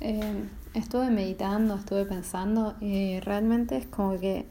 Eh, 0.00 0.48
estuve 0.74 1.10
meditando, 1.10 1.76
estuve 1.76 2.04
pensando 2.04 2.76
y 2.80 3.18
realmente 3.20 3.78
es 3.78 3.86
como 3.86 4.18
que 4.18 4.46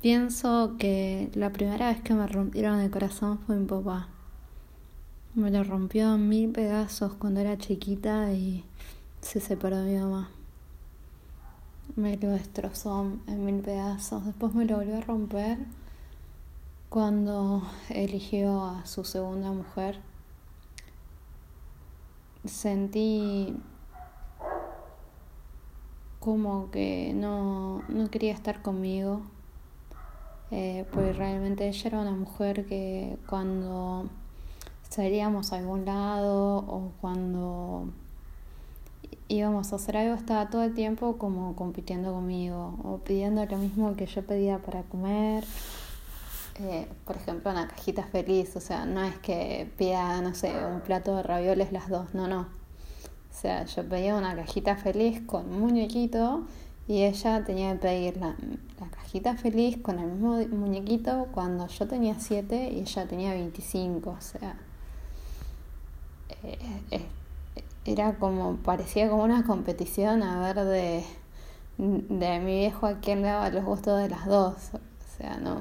pienso 0.00 0.74
que 0.78 1.30
la 1.34 1.50
primera 1.50 1.88
vez 1.88 2.02
que 2.02 2.14
me 2.14 2.26
rompieron 2.26 2.80
el 2.80 2.90
corazón 2.90 3.38
fue 3.46 3.56
mi 3.56 3.66
papá. 3.66 4.08
Me 5.34 5.50
lo 5.50 5.62
rompió 5.64 6.16
en 6.16 6.28
mil 6.28 6.50
pedazos 6.50 7.14
cuando 7.14 7.40
era 7.40 7.56
chiquita 7.56 8.32
y 8.32 8.64
se 9.20 9.40
separó 9.40 9.78
de 9.78 9.92
mi 9.92 9.98
mamá. 9.98 10.30
Me 11.94 12.16
lo 12.16 12.30
destrozó 12.30 13.12
en 13.26 13.44
mil 13.44 13.62
pedazos. 13.62 14.24
Después 14.26 14.52
me 14.54 14.64
lo 14.64 14.76
volvió 14.78 14.98
a 14.98 15.00
romper 15.00 15.58
cuando 16.88 17.62
eligió 17.88 18.64
a 18.64 18.84
su 18.84 19.04
segunda 19.04 19.52
mujer. 19.52 20.00
Sentí 22.44 23.56
como 26.22 26.70
que 26.70 27.12
no, 27.14 27.82
no 27.88 28.08
quería 28.08 28.32
estar 28.32 28.62
conmigo, 28.62 29.22
eh, 30.52 30.86
pues 30.92 31.16
realmente 31.16 31.66
ella 31.66 31.88
era 31.88 32.00
una 32.00 32.12
mujer 32.12 32.64
que 32.66 33.18
cuando 33.26 34.08
salíamos 34.88 35.52
a 35.52 35.56
algún 35.56 35.84
lado 35.84 36.58
o 36.58 36.92
cuando 37.00 37.88
íbamos 39.26 39.72
a 39.72 39.76
hacer 39.76 39.96
algo 39.96 40.14
estaba 40.14 40.48
todo 40.48 40.62
el 40.62 40.74
tiempo 40.74 41.18
como 41.18 41.56
compitiendo 41.56 42.12
conmigo 42.12 42.78
o 42.84 42.98
pidiendo 42.98 43.44
lo 43.44 43.56
mismo 43.56 43.96
que 43.96 44.06
yo 44.06 44.24
pedía 44.24 44.58
para 44.58 44.82
comer. 44.84 45.44
Eh, 46.60 46.86
por 47.04 47.16
ejemplo, 47.16 47.50
una 47.50 47.66
cajita 47.66 48.04
feliz, 48.04 48.54
o 48.54 48.60
sea, 48.60 48.84
no 48.84 49.02
es 49.02 49.18
que 49.18 49.72
pida, 49.76 50.20
no 50.20 50.34
sé, 50.34 50.52
un 50.66 50.82
plato 50.82 51.16
de 51.16 51.22
ravioles 51.24 51.72
las 51.72 51.88
dos, 51.88 52.14
no, 52.14 52.28
no 52.28 52.61
o 53.32 53.34
sea, 53.34 53.64
yo 53.64 53.88
pedía 53.88 54.14
una 54.14 54.36
cajita 54.36 54.76
feliz 54.76 55.22
con 55.26 55.46
un 55.46 55.60
muñequito 55.60 56.44
y 56.86 57.04
ella 57.04 57.42
tenía 57.44 57.72
que 57.72 57.78
pedir 57.78 58.16
la, 58.18 58.36
cajita 58.90 59.36
feliz 59.36 59.78
con 59.78 59.98
el 59.98 60.06
mismo 60.06 60.36
muñequito 60.50 61.28
cuando 61.32 61.66
yo 61.66 61.88
tenía 61.88 62.16
7 62.18 62.70
y 62.72 62.80
ella 62.80 63.06
tenía 63.06 63.30
25. 63.30 64.10
O 64.10 64.20
sea, 64.20 64.56
eh, 66.42 66.58
eh, 66.90 67.06
era 67.86 68.14
como, 68.16 68.56
parecía 68.56 69.08
como 69.08 69.24
una 69.24 69.44
competición 69.44 70.22
a 70.22 70.40
ver 70.40 70.64
de, 70.66 71.04
de 71.78 72.40
mi 72.40 72.58
viejo 72.58 72.86
a 72.86 73.00
quién 73.00 73.22
le 73.22 73.28
daba 73.28 73.48
los 73.50 73.64
gustos 73.64 73.98
de 73.98 74.08
las 74.10 74.26
dos. 74.26 74.54
O 74.74 75.16
sea, 75.16 75.38
no. 75.38 75.60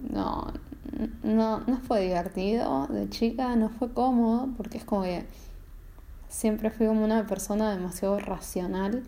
No, 0.00 0.52
no, 1.22 1.60
no 1.60 1.76
fue 1.78 2.02
divertido 2.02 2.86
de 2.88 3.08
chica, 3.08 3.56
no 3.56 3.68
fue 3.68 3.92
cómodo, 3.92 4.48
porque 4.56 4.78
es 4.78 4.84
como 4.84 5.02
que 5.02 5.26
siempre 6.32 6.70
fui 6.70 6.86
como 6.86 7.04
una 7.04 7.26
persona 7.26 7.70
demasiado 7.70 8.18
racional. 8.18 9.04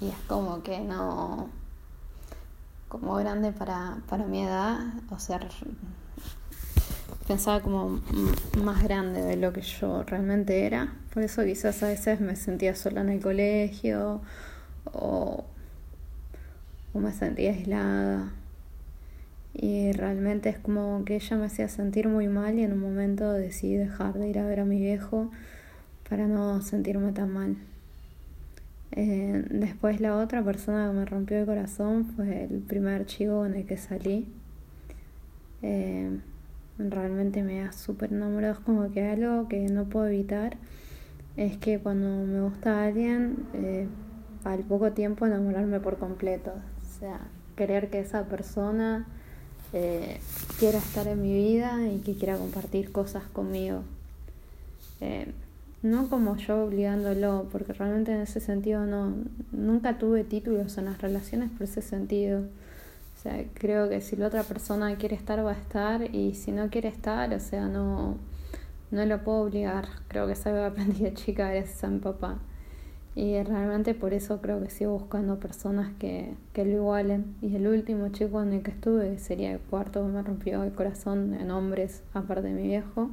Y 0.00 0.08
es 0.08 0.16
como 0.26 0.62
que 0.62 0.80
no, 0.80 1.50
como 2.88 3.16
grande 3.16 3.52
para, 3.52 3.98
para 4.08 4.24
mi 4.24 4.44
edad, 4.44 4.78
o 5.10 5.18
sea, 5.18 5.40
pensaba 7.26 7.60
como 7.60 8.00
más 8.62 8.82
grande 8.82 9.20
de 9.20 9.36
lo 9.36 9.52
que 9.52 9.60
yo 9.60 10.02
realmente 10.04 10.64
era, 10.64 10.94
por 11.12 11.22
eso 11.22 11.44
quizás 11.44 11.82
a 11.82 11.88
veces 11.88 12.20
me 12.20 12.34
sentía 12.34 12.74
sola 12.74 13.02
en 13.02 13.10
el 13.10 13.20
colegio 13.20 14.22
o, 14.86 15.44
o 16.94 16.98
me 16.98 17.12
sentía 17.12 17.50
aislada 17.50 18.32
y 19.54 19.92
realmente 19.92 20.48
es 20.48 20.58
como 20.58 21.04
que 21.04 21.16
ella 21.16 21.36
me 21.36 21.46
hacía 21.46 21.68
sentir 21.68 22.08
muy 22.08 22.28
mal 22.28 22.58
y 22.58 22.62
en 22.62 22.72
un 22.72 22.80
momento 22.80 23.32
decidí 23.32 23.76
dejar 23.76 24.14
de 24.14 24.28
ir 24.28 24.38
a 24.38 24.46
ver 24.46 24.60
a 24.60 24.64
mi 24.64 24.80
viejo 24.80 25.30
para 26.08 26.26
no 26.26 26.60
sentirme 26.62 27.12
tan 27.12 27.32
mal. 27.32 27.56
Eh, 28.92 29.44
después 29.50 30.00
la 30.00 30.16
otra 30.16 30.42
persona 30.42 30.88
que 30.88 30.96
me 30.98 31.04
rompió 31.04 31.38
el 31.38 31.46
corazón 31.46 32.06
fue 32.06 32.44
el 32.44 32.58
primer 32.60 33.06
chico 33.06 33.38
con 33.38 33.54
el 33.54 33.66
que 33.66 33.76
salí. 33.76 34.26
Eh, 35.62 36.18
realmente 36.78 37.42
me 37.42 37.60
da 37.60 37.72
súper 37.72 38.12
enamorado, 38.12 38.54
es 38.54 38.60
como 38.60 38.90
que 38.90 39.06
algo 39.06 39.48
que 39.48 39.68
no 39.68 39.84
puedo 39.84 40.06
evitar 40.06 40.56
es 41.36 41.56
que 41.58 41.78
cuando 41.78 42.24
me 42.26 42.40
gusta 42.40 42.84
alguien, 42.84 43.46
eh, 43.54 43.86
al 44.44 44.60
poco 44.60 44.92
tiempo 44.92 45.26
enamorarme 45.26 45.80
por 45.80 45.98
completo. 45.98 46.52
O 46.52 47.00
sea, 47.00 47.20
querer 47.56 47.90
que 47.90 48.00
esa 48.00 48.24
persona 48.24 49.06
eh, 49.72 50.20
quiera 50.58 50.78
estar 50.78 51.06
en 51.06 51.22
mi 51.22 51.32
vida 51.32 51.86
y 51.86 51.98
que 51.98 52.14
quiera 52.14 52.36
compartir 52.36 52.92
cosas 52.92 53.24
conmigo. 53.32 53.82
Eh, 55.00 55.32
no 55.82 56.08
como 56.10 56.36
yo 56.36 56.64
obligándolo, 56.64 57.48
porque 57.50 57.72
realmente 57.72 58.12
en 58.12 58.20
ese 58.20 58.40
sentido 58.40 58.84
no, 58.84 59.14
nunca 59.52 59.98
tuve 59.98 60.24
títulos 60.24 60.76
en 60.76 60.86
las 60.86 61.00
relaciones 61.00 61.50
por 61.50 61.62
ese 61.62 61.80
sentido. 61.80 62.40
O 62.40 63.22
sea, 63.22 63.44
creo 63.54 63.88
que 63.88 64.00
si 64.00 64.16
la 64.16 64.26
otra 64.26 64.42
persona 64.42 64.96
quiere 64.96 65.16
estar, 65.16 65.44
va 65.44 65.52
a 65.52 65.54
estar, 65.54 66.14
y 66.14 66.34
si 66.34 66.52
no 66.52 66.68
quiere 66.68 66.88
estar, 66.88 67.32
o 67.32 67.40
sea, 67.40 67.66
no, 67.68 68.16
no 68.90 69.06
lo 69.06 69.22
puedo 69.24 69.42
obligar. 69.42 69.88
Creo 70.08 70.26
que 70.26 70.32
es 70.34 70.46
algo 70.46 70.60
que 70.60 70.66
aprendí 70.66 71.04
de 71.04 71.14
chica 71.14 71.50
gracias 71.50 71.84
a 71.84 71.88
mi 71.88 71.98
papá. 71.98 72.38
Y 73.16 73.42
realmente 73.42 73.94
por 73.94 74.14
eso 74.14 74.40
creo 74.40 74.62
que 74.62 74.70
sigo 74.70 74.92
buscando 74.92 75.40
personas 75.40 75.92
que, 75.98 76.34
que 76.52 76.64
lo 76.64 76.72
igualen. 76.72 77.34
Y 77.42 77.56
el 77.56 77.66
último 77.66 78.08
chico 78.10 78.40
en 78.42 78.52
el 78.52 78.62
que 78.62 78.70
estuve 78.70 79.18
sería 79.18 79.52
el 79.52 79.58
cuarto 79.58 80.02
que 80.04 80.12
me 80.12 80.22
rompió 80.22 80.62
el 80.62 80.72
corazón 80.72 81.34
en 81.34 81.50
hombres, 81.50 82.02
aparte 82.14 82.48
de 82.48 82.54
mi 82.54 82.68
viejo. 82.68 83.10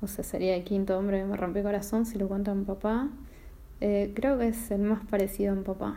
O 0.00 0.06
sea, 0.06 0.24
sería 0.24 0.56
el 0.56 0.64
quinto 0.64 0.98
hombre 0.98 1.20
que 1.20 1.24
me 1.24 1.36
rompió 1.36 1.60
el 1.60 1.66
corazón, 1.66 2.06
si 2.06 2.18
lo 2.18 2.28
cuento 2.28 2.50
a 2.50 2.54
mi 2.54 2.64
papá. 2.64 3.08
Eh, 3.80 4.12
creo 4.14 4.38
que 4.38 4.48
es 4.48 4.70
el 4.70 4.82
más 4.82 5.04
parecido 5.06 5.52
a 5.52 5.56
mi 5.56 5.62
papá. 5.62 5.96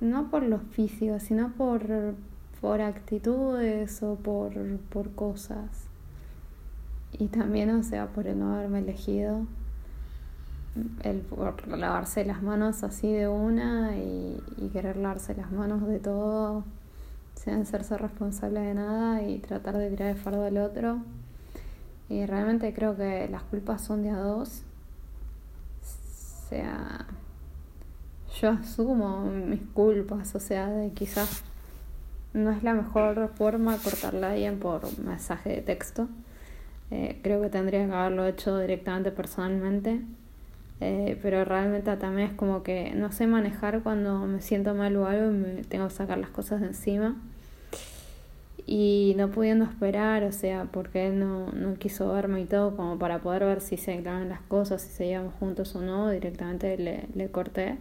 no 0.00 0.30
por 0.30 0.44
los 0.44 0.62
físicos, 0.62 1.24
sino 1.24 1.52
por, 1.54 1.82
por 2.60 2.80
actitudes 2.80 4.02
o 4.02 4.14
por, 4.16 4.52
por 4.90 5.12
cosas. 5.12 5.87
Y 7.12 7.28
también, 7.28 7.70
o 7.70 7.82
sea, 7.82 8.08
por 8.08 8.26
el 8.26 8.38
no 8.38 8.54
haberme 8.54 8.80
elegido, 8.80 9.46
el 11.02 11.20
por 11.20 11.66
lavarse 11.66 12.24
las 12.24 12.42
manos 12.42 12.82
así 12.82 13.12
de 13.12 13.28
una 13.28 13.96
y, 13.96 14.40
querer 14.72 14.96
lavarse 14.96 15.34
las 15.34 15.50
manos 15.50 15.86
de 15.86 15.98
todo, 15.98 16.64
sin 17.34 17.54
hacerse 17.54 17.96
responsable 17.96 18.60
de 18.60 18.74
nada 18.74 19.22
y 19.22 19.38
tratar 19.38 19.76
de 19.78 19.90
tirar 19.90 20.10
el 20.10 20.16
fardo 20.16 20.44
al 20.44 20.58
otro. 20.58 20.98
Y 22.10 22.24
realmente 22.26 22.72
creo 22.74 22.96
que 22.96 23.28
las 23.30 23.42
culpas 23.44 23.82
son 23.82 24.02
de 24.02 24.10
a 24.10 24.18
dos. 24.18 24.62
O 25.82 26.48
sea, 26.48 27.06
yo 28.40 28.50
asumo 28.50 29.24
mis 29.24 29.62
culpas, 29.74 30.34
o 30.34 30.40
sea, 30.40 30.68
de 30.68 30.90
quizás 30.90 31.42
no 32.34 32.50
es 32.50 32.62
la 32.62 32.74
mejor 32.74 33.30
forma 33.36 33.76
cortarla 33.78 34.30
alguien 34.32 34.58
por 34.58 34.98
mensaje 34.98 35.50
de 35.50 35.62
texto 35.62 36.08
eh, 36.90 37.18
creo 37.22 37.40
que 37.42 37.50
tendría 37.50 37.86
que 37.86 37.92
haberlo 37.92 38.26
hecho 38.26 38.58
directamente 38.58 39.10
personalmente. 39.10 40.00
Eh, 40.80 41.18
pero 41.22 41.44
realmente 41.44 41.96
también 41.96 42.28
es 42.28 42.34
como 42.34 42.62
que 42.62 42.92
no 42.94 43.10
sé 43.10 43.26
manejar 43.26 43.82
cuando 43.82 44.26
me 44.26 44.40
siento 44.40 44.74
mal 44.74 44.96
o 44.96 45.06
algo 45.06 45.32
y 45.32 45.34
me 45.34 45.64
tengo 45.64 45.88
que 45.88 45.94
sacar 45.94 46.18
las 46.18 46.30
cosas 46.30 46.60
de 46.60 46.68
encima. 46.68 47.16
Y 48.66 49.14
no 49.16 49.30
pudiendo 49.30 49.64
esperar, 49.64 50.24
o 50.24 50.32
sea, 50.32 50.66
porque 50.70 51.08
él 51.08 51.18
no, 51.18 51.50
no 51.52 51.74
quiso 51.74 52.12
verme 52.12 52.42
y 52.42 52.44
todo, 52.44 52.76
como 52.76 52.98
para 52.98 53.20
poder 53.20 53.44
ver 53.44 53.60
si 53.62 53.78
se 53.78 53.94
aclaran 53.94 54.28
las 54.28 54.42
cosas, 54.42 54.82
si 54.82 54.90
seguíamos 54.90 55.34
juntos 55.34 55.74
o 55.74 55.80
no, 55.80 56.10
directamente 56.10 56.76
le, 56.76 57.06
le 57.14 57.30
corté. 57.30 57.78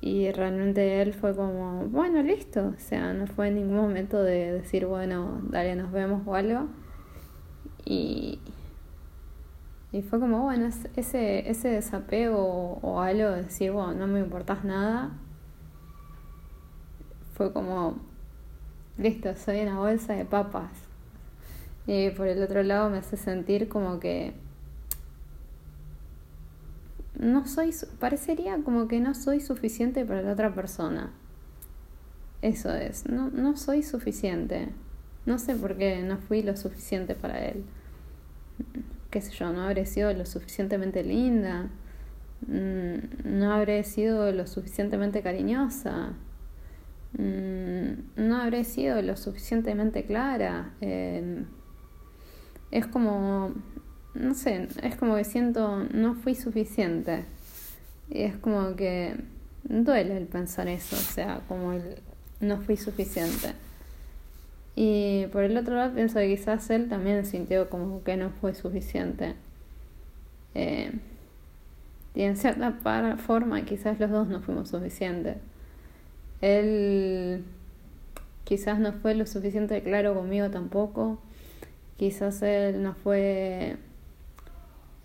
Y 0.00 0.30
realmente 0.32 1.02
él 1.02 1.14
fue 1.14 1.36
como, 1.36 1.84
bueno, 1.86 2.22
listo, 2.22 2.74
o 2.76 2.80
sea, 2.80 3.12
no 3.12 3.26
fue 3.26 3.48
en 3.48 3.56
ningún 3.56 3.76
momento 3.76 4.22
de 4.22 4.52
decir, 4.52 4.86
bueno, 4.86 5.40
dale, 5.50 5.76
nos 5.76 5.92
vemos 5.92 6.22
o 6.26 6.34
algo 6.34 6.68
y, 7.90 8.38
y 9.90 10.02
fue 10.02 10.20
como, 10.20 10.42
bueno, 10.42 10.70
ese, 10.94 11.50
ese 11.50 11.68
desapego 11.70 12.78
o, 12.82 13.00
algo 13.00 13.30
de 13.30 13.42
decir, 13.42 13.72
bueno, 13.72 13.94
no 13.94 14.06
me 14.06 14.20
importas 14.20 14.64
nada, 14.64 15.10
fue 17.34 17.52
como, 17.52 17.96
listo, 18.96 19.34
soy 19.34 19.62
una 19.62 19.80
bolsa 19.80 20.12
de 20.12 20.24
papas. 20.24 20.70
Y 21.88 22.10
por 22.10 22.28
el 22.28 22.40
otro 22.44 22.62
lado 22.62 22.90
me 22.90 22.98
hace 22.98 23.16
sentir 23.16 23.68
como 23.68 23.98
que 23.98 24.34
no 27.18 27.48
soy, 27.48 27.74
parecería 27.98 28.62
como 28.62 28.86
que 28.86 29.00
no 29.00 29.16
soy 29.16 29.40
suficiente 29.40 30.04
para 30.04 30.22
la 30.22 30.34
otra 30.34 30.54
persona. 30.54 31.10
Eso 32.40 32.72
es, 32.72 33.08
no, 33.08 33.30
no 33.30 33.56
soy 33.56 33.82
suficiente. 33.82 34.68
No 35.26 35.40
sé 35.40 35.56
por 35.56 35.76
qué 35.76 36.02
no 36.02 36.18
fui 36.18 36.42
lo 36.42 36.56
suficiente 36.56 37.16
para 37.16 37.44
él. 37.46 37.64
Qué 39.10 39.20
sé 39.20 39.32
yo, 39.32 39.52
no 39.52 39.62
habré 39.62 39.86
sido 39.86 40.12
lo 40.12 40.24
suficientemente 40.26 41.02
linda. 41.02 41.68
Mm, 42.46 43.38
no 43.38 43.52
habré 43.52 43.82
sido 43.84 44.32
lo 44.32 44.46
suficientemente 44.46 45.22
cariñosa. 45.22 46.14
mm, 47.18 47.90
no 48.16 48.36
habré 48.36 48.64
sido 48.64 49.02
lo 49.02 49.16
suficientemente 49.16 50.04
clara. 50.04 50.74
Eh, 50.80 51.44
es 52.70 52.86
como, 52.86 53.52
no 54.14 54.34
sé, 54.34 54.68
es 54.82 54.96
como 54.96 55.16
que 55.16 55.24
siento 55.24 55.84
no 55.92 56.14
fui 56.14 56.34
suficiente. 56.34 57.24
Y 58.08 58.22
es 58.22 58.36
como 58.36 58.76
que 58.76 59.16
duele 59.64 60.16
el 60.16 60.26
pensar 60.26 60.68
eso, 60.68 60.96
o 60.96 60.98
sea, 60.98 61.42
como 61.48 61.72
el 61.72 61.96
no 62.40 62.60
fui 62.60 62.76
suficiente. 62.76 63.54
Y 64.76 65.26
por 65.32 65.44
el 65.44 65.56
otro 65.56 65.74
lado 65.74 65.94
pienso 65.94 66.18
que 66.20 66.28
quizás 66.28 66.70
él 66.70 66.88
también 66.88 67.24
sintió 67.26 67.68
como 67.68 68.02
que 68.02 68.16
no 68.16 68.30
fue 68.30 68.54
suficiente. 68.54 69.34
Eh, 70.54 70.92
y 72.14 72.22
en 72.22 72.36
cierta 72.36 72.72
forma 73.18 73.62
quizás 73.64 74.00
los 74.00 74.10
dos 74.10 74.28
no 74.28 74.40
fuimos 74.40 74.68
suficientes. 74.68 75.36
Él 76.40 77.44
quizás 78.44 78.78
no 78.78 78.92
fue 78.92 79.14
lo 79.14 79.26
suficiente 79.26 79.82
claro 79.82 80.14
conmigo 80.14 80.50
tampoco. 80.50 81.18
Quizás 81.96 82.42
él 82.42 82.82
no 82.82 82.94
fue... 82.94 83.76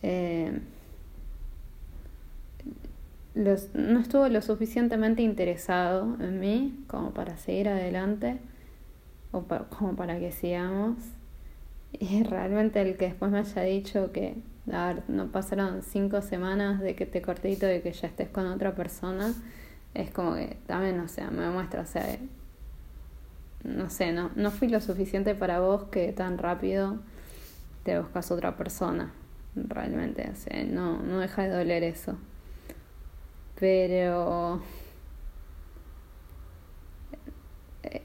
Eh, 0.04 0.60
no 3.36 4.00
estuvo 4.00 4.30
lo 4.30 4.42
suficientemente 4.42 5.22
interesado 5.22 6.16
en 6.22 6.40
mí 6.40 6.86
como 6.88 7.12
para 7.12 7.36
seguir 7.36 7.68
adelante 7.68 8.38
o 9.36 9.46
como 9.70 9.96
para 9.96 10.20
que 10.20 10.32
sigamos. 10.32 10.98
Y 11.98 12.24
realmente 12.24 12.82
el 12.82 12.98
que 12.98 13.06
después 13.06 13.32
me 13.32 13.40
haya 13.40 13.62
dicho 13.62 14.12
que 14.12 14.36
a 14.72 14.88
ver, 14.88 15.04
no 15.08 15.28
pasaron 15.28 15.82
cinco 15.84 16.22
semanas 16.22 16.82
de 16.82 16.96
que 16.96 17.06
te 17.06 17.22
cortito 17.22 17.72
y 17.72 17.82
que 17.82 17.94
ya 17.94 18.08
estés 18.08 18.30
con 18.30 18.48
otra 18.48 18.76
persona, 18.76 19.34
es 19.94 20.10
como 20.10 20.36
que 20.36 20.58
también, 20.66 21.00
o 21.00 21.08
sea, 21.08 21.30
me 21.30 21.50
muestra, 21.50 21.82
o 21.82 21.86
sea, 21.86 22.18
no 23.64 23.90
sé, 23.90 24.12
no, 24.12 24.32
no 24.36 24.52
fui 24.52 24.68
lo 24.68 24.82
suficiente 24.82 25.36
para 25.36 25.60
vos 25.60 25.84
que 25.86 26.12
tan 26.14 26.38
rápido 26.38 26.98
te 27.84 28.00
buscas 28.00 28.32
otra 28.32 28.58
persona, 28.58 29.14
realmente, 29.56 30.30
o 30.32 30.36
sea, 30.36 30.64
no, 30.64 31.02
no 31.02 31.20
deja 31.20 31.44
de 31.44 31.50
doler 31.50 31.84
eso. 31.84 32.18
Pero 33.60 34.62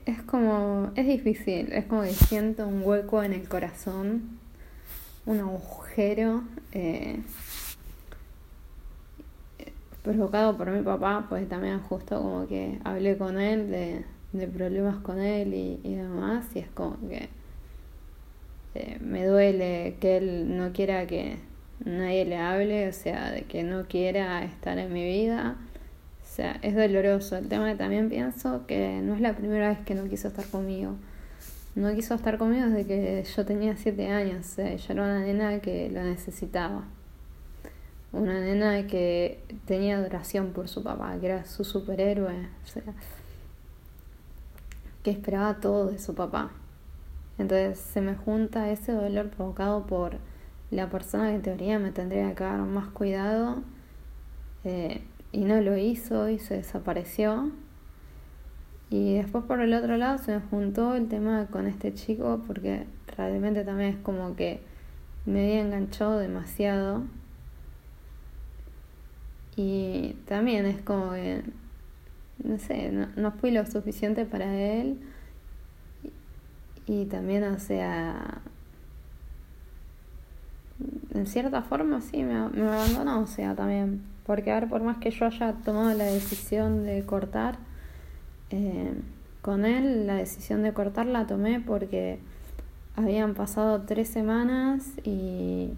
es 0.06 0.22
como, 0.22 0.90
es 0.94 1.06
difícil, 1.06 1.72
es 1.72 1.84
como 1.86 2.02
que 2.02 2.12
siento 2.12 2.66
un 2.66 2.82
hueco 2.82 3.22
en 3.22 3.32
el 3.32 3.48
corazón, 3.48 4.38
un 5.26 5.40
agujero 5.40 6.42
eh, 6.72 7.20
provocado 10.02 10.56
por 10.56 10.70
mi 10.70 10.82
papá, 10.82 11.26
pues 11.28 11.48
también 11.48 11.80
justo 11.80 12.20
como 12.20 12.46
que 12.46 12.78
hablé 12.84 13.16
con 13.16 13.38
él 13.40 13.70
de, 13.70 14.46
problemas 14.48 14.98
con 14.98 15.20
él 15.20 15.54
y, 15.54 15.94
demás, 15.94 16.46
y 16.54 16.60
es 16.60 16.68
como 16.68 16.96
que 17.08 17.28
eh, 18.74 18.98
me 19.00 19.26
duele 19.26 19.96
que 20.00 20.16
él 20.16 20.56
no 20.56 20.72
quiera 20.72 21.06
que 21.06 21.38
nadie 21.84 22.24
le 22.24 22.36
hable, 22.36 22.88
o 22.88 22.92
sea, 22.92 23.30
de 23.30 23.42
que 23.42 23.62
no 23.62 23.86
quiera 23.86 24.44
estar 24.44 24.78
en 24.78 24.92
mi 24.92 25.04
vida. 25.04 25.56
O 26.30 26.32
sea, 26.32 26.60
es 26.62 26.76
doloroso. 26.76 27.36
El 27.36 27.48
tema 27.48 27.68
que 27.72 27.76
también 27.76 28.08
pienso 28.08 28.64
que 28.68 29.00
no 29.02 29.14
es 29.14 29.20
la 29.20 29.34
primera 29.34 29.70
vez 29.70 29.80
que 29.80 29.96
no 29.96 30.08
quiso 30.08 30.28
estar 30.28 30.46
conmigo. 30.46 30.94
No 31.74 31.92
quiso 31.92 32.14
estar 32.14 32.38
conmigo 32.38 32.68
desde 32.68 32.86
que 32.86 33.24
yo 33.24 33.44
tenía 33.44 33.76
siete 33.76 34.06
años. 34.06 34.46
O 34.46 34.54
sea, 34.54 34.76
yo 34.76 34.92
era 34.92 35.02
una 35.02 35.20
nena 35.20 35.58
que 35.58 35.90
lo 35.90 36.04
necesitaba. 36.04 36.84
Una 38.12 38.38
nena 38.38 38.86
que 38.86 39.42
tenía 39.66 39.96
adoración 39.96 40.52
por 40.52 40.68
su 40.68 40.84
papá, 40.84 41.16
que 41.20 41.26
era 41.26 41.44
su 41.44 41.64
superhéroe. 41.64 42.46
O 42.64 42.66
sea, 42.66 42.84
que 45.02 45.10
esperaba 45.10 45.56
todo 45.56 45.86
de 45.86 45.98
su 45.98 46.14
papá. 46.14 46.52
Entonces 47.38 47.80
se 47.80 48.00
me 48.00 48.14
junta 48.14 48.70
ese 48.70 48.92
dolor 48.92 49.30
provocado 49.30 49.84
por 49.84 50.18
la 50.70 50.88
persona 50.90 51.30
que 51.30 51.34
en 51.34 51.42
teoría 51.42 51.80
me 51.80 51.90
tendría 51.90 52.32
que 52.36 52.44
dar 52.44 52.60
más 52.60 52.88
cuidado 52.90 53.64
eh, 54.62 55.02
y 55.32 55.44
no 55.44 55.60
lo 55.60 55.76
hizo 55.76 56.28
y 56.28 56.38
se 56.38 56.56
desapareció. 56.56 57.50
Y 58.90 59.14
después 59.14 59.44
por 59.44 59.60
el 59.60 59.72
otro 59.74 59.96
lado 59.96 60.18
se 60.18 60.34
me 60.34 60.40
juntó 60.40 60.94
el 60.96 61.08
tema 61.08 61.46
con 61.46 61.66
este 61.66 61.94
chico 61.94 62.42
porque 62.46 62.86
realmente 63.16 63.64
también 63.64 63.90
es 63.90 63.96
como 63.98 64.34
que 64.34 64.60
me 65.26 65.44
había 65.44 65.60
enganchado 65.60 66.18
demasiado. 66.18 67.04
Y 69.56 70.16
también 70.26 70.66
es 70.66 70.80
como 70.80 71.12
que, 71.12 71.42
no 72.42 72.58
sé, 72.58 72.90
no, 72.90 73.08
no 73.16 73.32
fui 73.32 73.50
lo 73.50 73.64
suficiente 73.66 74.24
para 74.24 74.54
él. 74.56 74.98
Y 76.86 77.04
también, 77.04 77.44
o 77.44 77.58
sea, 77.58 78.40
en 81.14 81.26
cierta 81.26 81.62
forma 81.62 82.00
sí 82.00 82.22
me, 82.24 82.48
me 82.48 82.66
abandonó, 82.66 83.20
o 83.20 83.26
sea, 83.26 83.54
también. 83.54 84.09
Porque, 84.30 84.52
a 84.52 84.60
ver, 84.60 84.68
por 84.68 84.80
más 84.80 84.98
que 84.98 85.10
yo 85.10 85.26
haya 85.26 85.54
tomado 85.54 85.92
la 85.92 86.04
decisión 86.04 86.84
de 86.84 87.04
cortar, 87.04 87.58
eh, 88.50 88.94
con 89.42 89.64
él 89.64 90.06
la 90.06 90.14
decisión 90.14 90.62
de 90.62 90.72
cortar 90.72 91.06
la 91.06 91.26
tomé 91.26 91.58
porque 91.58 92.20
habían 92.94 93.34
pasado 93.34 93.82
tres 93.82 94.08
semanas 94.08 94.92
y 95.02 95.70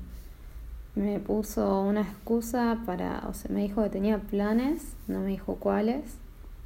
me 0.94 1.18
puso 1.18 1.80
una 1.80 2.02
excusa 2.02 2.82
para, 2.84 3.26
o 3.26 3.32
sea, 3.32 3.50
me 3.50 3.62
dijo 3.62 3.82
que 3.84 3.88
tenía 3.88 4.18
planes, 4.18 4.96
no 5.08 5.20
me 5.20 5.28
dijo 5.28 5.54
cuáles, 5.54 6.18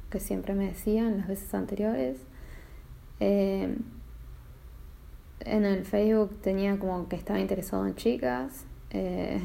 que 0.09 0.19
siempre 0.19 0.55
me 0.55 0.65
decían 0.65 1.19
las 1.19 1.29
veces 1.29 1.53
anteriores. 1.53 2.17
Eh, 3.21 3.77
en 5.39 5.65
el 5.65 5.85
Facebook 5.85 6.37
tenía 6.41 6.77
como 6.79 7.07
que 7.07 7.15
estaba 7.15 7.39
interesado 7.39 7.87
en 7.87 7.95
chicas. 7.95 8.65
Eh, 8.89 9.39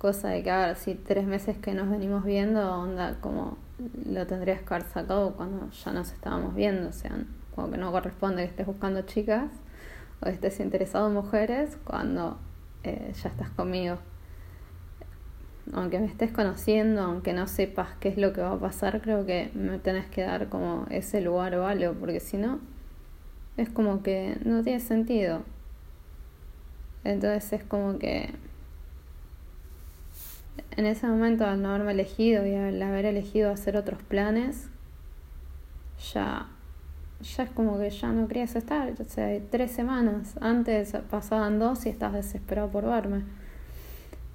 cosa 0.00 0.28
de 0.30 0.42
que, 0.42 0.50
a 0.50 0.66
ver, 0.68 0.76
si 0.76 0.94
tres 0.94 1.26
meses 1.26 1.58
que 1.58 1.74
nos 1.74 1.90
venimos 1.90 2.24
viendo, 2.24 2.74
onda, 2.74 3.18
como 3.20 3.58
lo 4.10 4.26
tendrías 4.26 4.62
que 4.62 4.72
haber 4.72 4.86
sacado 4.86 5.34
cuando 5.34 5.70
ya 5.70 5.92
nos 5.92 6.10
estábamos 6.10 6.54
viendo. 6.54 6.88
O 6.88 6.92
sea, 6.92 7.12
como 7.54 7.70
que 7.70 7.76
no 7.76 7.92
corresponde 7.92 8.44
que 8.44 8.48
estés 8.48 8.66
buscando 8.66 9.02
chicas 9.02 9.50
o 10.22 10.28
estés 10.28 10.58
interesado 10.60 11.08
en 11.08 11.12
mujeres 11.12 11.76
cuando 11.84 12.38
eh, 12.82 13.12
ya 13.22 13.28
estás 13.28 13.50
conmigo. 13.50 13.98
Aunque 15.74 15.98
me 15.98 16.06
estés 16.06 16.32
conociendo, 16.32 17.02
aunque 17.02 17.34
no 17.34 17.46
sepas 17.46 17.88
qué 18.00 18.08
es 18.08 18.16
lo 18.16 18.32
que 18.32 18.40
va 18.40 18.52
a 18.52 18.58
pasar, 18.58 19.02
creo 19.02 19.26
que 19.26 19.50
me 19.52 19.78
tenés 19.78 20.06
que 20.06 20.22
dar 20.22 20.48
como 20.48 20.86
ese 20.88 21.20
lugar 21.20 21.54
o 21.56 21.66
algo, 21.66 21.92
porque 21.92 22.20
si 22.20 22.38
no, 22.38 22.58
es 23.58 23.68
como 23.68 24.02
que 24.02 24.38
no 24.46 24.62
tiene 24.62 24.80
sentido. 24.80 25.42
Entonces 27.04 27.52
es 27.52 27.64
como 27.64 27.98
que 27.98 28.30
en 30.76 30.86
ese 30.86 31.06
momento 31.06 31.46
al 31.46 31.62
no 31.62 31.70
haberme 31.70 31.92
elegido 31.92 32.46
y 32.46 32.54
al 32.54 32.80
haber 32.82 33.04
elegido 33.04 33.50
hacer 33.50 33.76
otros 33.76 34.02
planes, 34.02 34.68
ya, 36.12 36.48
ya 37.20 37.42
es 37.44 37.50
como 37.50 37.78
que 37.78 37.90
ya 37.90 38.12
no 38.12 38.28
querías 38.28 38.56
estar. 38.56 38.92
O 39.00 39.04
sea, 39.04 39.38
tres 39.50 39.70
semanas 39.72 40.36
antes 40.40 40.92
pasaban 41.10 41.58
dos 41.58 41.86
y 41.86 41.90
estás 41.90 42.12
desesperado 42.12 42.68
por 42.68 42.86
verme. 42.86 43.24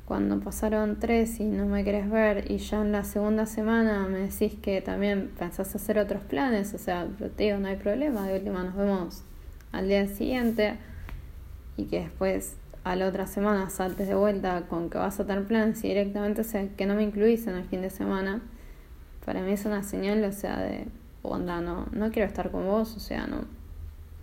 Cuando 0.06 0.40
pasaron 0.40 1.00
tres 1.00 1.40
y 1.40 1.46
no 1.46 1.66
me 1.66 1.84
querés 1.84 2.10
ver 2.12 2.52
y 2.52 2.58
ya 2.58 2.82
en 2.82 2.92
la 2.92 3.04
segunda 3.04 3.48
semana 3.48 4.08
me 4.08 4.20
decís 4.20 4.54
que 4.62 4.80
también 4.82 5.32
pensás 5.38 5.76
hacer 5.76 5.98
otros 5.98 6.22
planes, 6.22 6.76
o 6.76 6.78
sea, 6.78 7.06
no 7.06 7.68
hay 7.68 7.76
problema, 7.76 8.28
de 8.28 8.38
última 8.38 8.64
nos 8.64 8.76
vemos 8.76 9.24
al 9.72 9.88
día 9.88 10.06
siguiente 10.08 10.78
y 11.76 11.86
que 11.86 12.02
después 12.02 12.56
a 12.86 12.96
la 12.96 13.08
otra 13.08 13.26
semana 13.26 13.70
saltes 13.72 14.08
de 14.08 14.14
vuelta 14.14 14.68
con 14.70 14.92
que 14.92 15.00
vas 15.00 15.20
a 15.20 15.26
tener 15.26 15.46
planes 15.46 15.84
y 15.84 15.88
directamente, 15.88 16.42
o 16.42 16.76
que 16.78 16.86
no 16.86 16.94
me 16.94 17.04
incluís 17.04 17.48
en 17.48 17.56
el 17.56 17.66
fin 17.66 17.82
de 17.82 17.90
semana, 17.90 18.42
para 19.26 19.42
mí 19.42 19.52
es 19.52 19.66
una 19.66 19.82
señal, 19.82 20.24
o 20.24 20.32
sea, 20.32 20.60
de 20.60 20.88
onda, 21.24 21.62
no, 21.62 21.88
no 21.92 22.12
quiero 22.12 22.28
estar 22.28 22.52
con 22.52 22.68
vos, 22.68 22.96
o 22.96 23.00
sea, 23.00 23.26
no, 23.26 23.46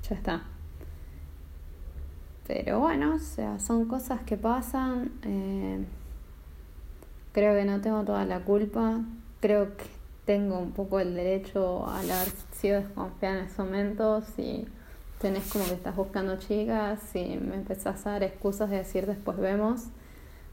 ya 0.09 0.14
está. 0.14 0.45
Pero 2.47 2.78
bueno, 2.78 3.16
o 3.16 3.19
sea, 3.19 3.59
son 3.59 3.87
cosas 3.87 4.21
que 4.23 4.37
pasan. 4.37 5.11
Eh, 5.23 5.85
creo 7.33 7.57
que 7.57 7.64
no 7.64 7.81
tengo 7.81 8.04
toda 8.04 8.25
la 8.25 8.40
culpa. 8.40 9.00
Creo 9.40 9.76
que 9.76 9.87
tengo 10.25 10.59
un 10.59 10.71
poco 10.71 11.00
el 11.00 11.14
derecho 11.14 11.88
al 11.88 12.11
haber 12.11 12.28
sido 12.52 12.81
desconfiada 12.81 13.40
en 13.40 13.45
esos 13.47 13.59
momentos 13.59 14.38
y 14.38 14.66
tenés 15.23 15.50
como 15.50 15.64
que 15.64 15.73
estás 15.73 15.97
buscando 15.97 16.37
chicas 16.37 17.00
y 17.14 17.37
me 17.37 17.55
empezás 17.55 18.07
a 18.07 18.11
dar 18.11 18.25
excusas 18.25 18.69
de 18.69 18.76
decir 18.76 19.07
después 19.07 19.38
vemos, 19.38 19.85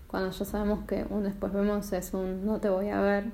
cuando 0.07 0.31
ya 0.31 0.45
sabemos 0.45 0.85
que 0.87 1.05
un 1.09 1.23
después 1.23 1.51
vemos 1.51 1.91
es 1.91 2.13
un 2.13 2.45
no 2.45 2.59
te 2.61 2.69
voy 2.69 2.89
a 2.89 3.01
ver. 3.01 3.25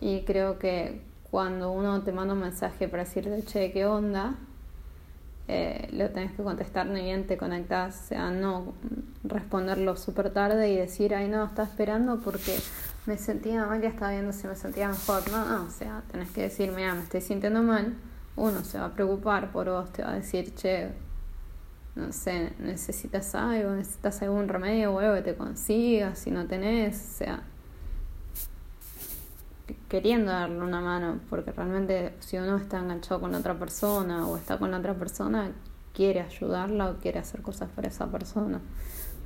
Y 0.00 0.22
creo 0.22 0.58
que 0.58 1.00
cuando 1.30 1.72
uno 1.72 2.02
te 2.02 2.12
manda 2.12 2.34
un 2.34 2.40
mensaje 2.40 2.88
para 2.88 3.04
decirte, 3.04 3.42
che, 3.44 3.72
¿qué 3.72 3.86
onda? 3.86 4.34
eh, 5.52 5.88
lo 5.92 6.08
tenés 6.10 6.30
que 6.30 6.44
contestar 6.44 6.86
ni 6.86 7.02
bien 7.02 7.26
te 7.26 7.36
conectás, 7.36 8.02
o 8.04 8.06
sea, 8.06 8.30
no 8.30 8.72
responderlo 9.24 9.96
súper 9.96 10.30
tarde 10.32 10.70
y 10.70 10.76
decir, 10.76 11.12
ay 11.12 11.28
no, 11.28 11.44
está 11.44 11.64
esperando 11.64 12.20
porque 12.20 12.56
me 13.06 13.18
sentía 13.18 13.66
mal, 13.66 13.82
ya 13.82 13.88
estaba 13.88 14.12
viendo 14.12 14.32
si 14.32 14.46
me 14.46 14.54
sentía 14.54 14.88
mejor, 14.88 15.28
no, 15.32 15.44
no, 15.44 15.64
o 15.64 15.70
sea, 15.70 16.02
tenés 16.12 16.30
que 16.30 16.42
decir, 16.42 16.70
mira, 16.70 16.94
me 16.94 17.02
estoy 17.02 17.20
sintiendo 17.20 17.64
mal, 17.64 17.94
uno 18.40 18.64
se 18.64 18.78
va 18.78 18.86
a 18.86 18.92
preocupar 18.92 19.52
por 19.52 19.68
vos, 19.68 19.92
te 19.92 20.02
va 20.02 20.12
a 20.12 20.14
decir, 20.14 20.54
che, 20.54 20.90
no 21.94 22.10
sé, 22.10 22.54
necesitas 22.58 23.34
algo, 23.34 23.72
necesitas 23.72 24.22
algún 24.22 24.48
remedio 24.48 24.94
o 24.94 25.14
que 25.14 25.22
te 25.22 25.36
consigas, 25.36 26.18
si 26.18 26.30
no 26.30 26.46
tenés, 26.46 26.96
o 26.96 27.18
sea, 27.18 27.42
queriendo 29.88 30.32
darle 30.32 30.62
una 30.62 30.80
mano, 30.80 31.20
porque 31.28 31.52
realmente 31.52 32.14
si 32.20 32.38
uno 32.38 32.56
está 32.56 32.78
enganchado 32.78 33.20
con 33.20 33.34
otra 33.34 33.58
persona 33.58 34.26
o 34.26 34.38
está 34.38 34.58
con 34.58 34.72
otra 34.72 34.94
persona, 34.94 35.52
quiere 35.92 36.22
ayudarla 36.22 36.90
o 36.90 36.96
quiere 36.96 37.18
hacer 37.18 37.42
cosas 37.42 37.68
para 37.68 37.88
esa 37.88 38.06
persona, 38.06 38.60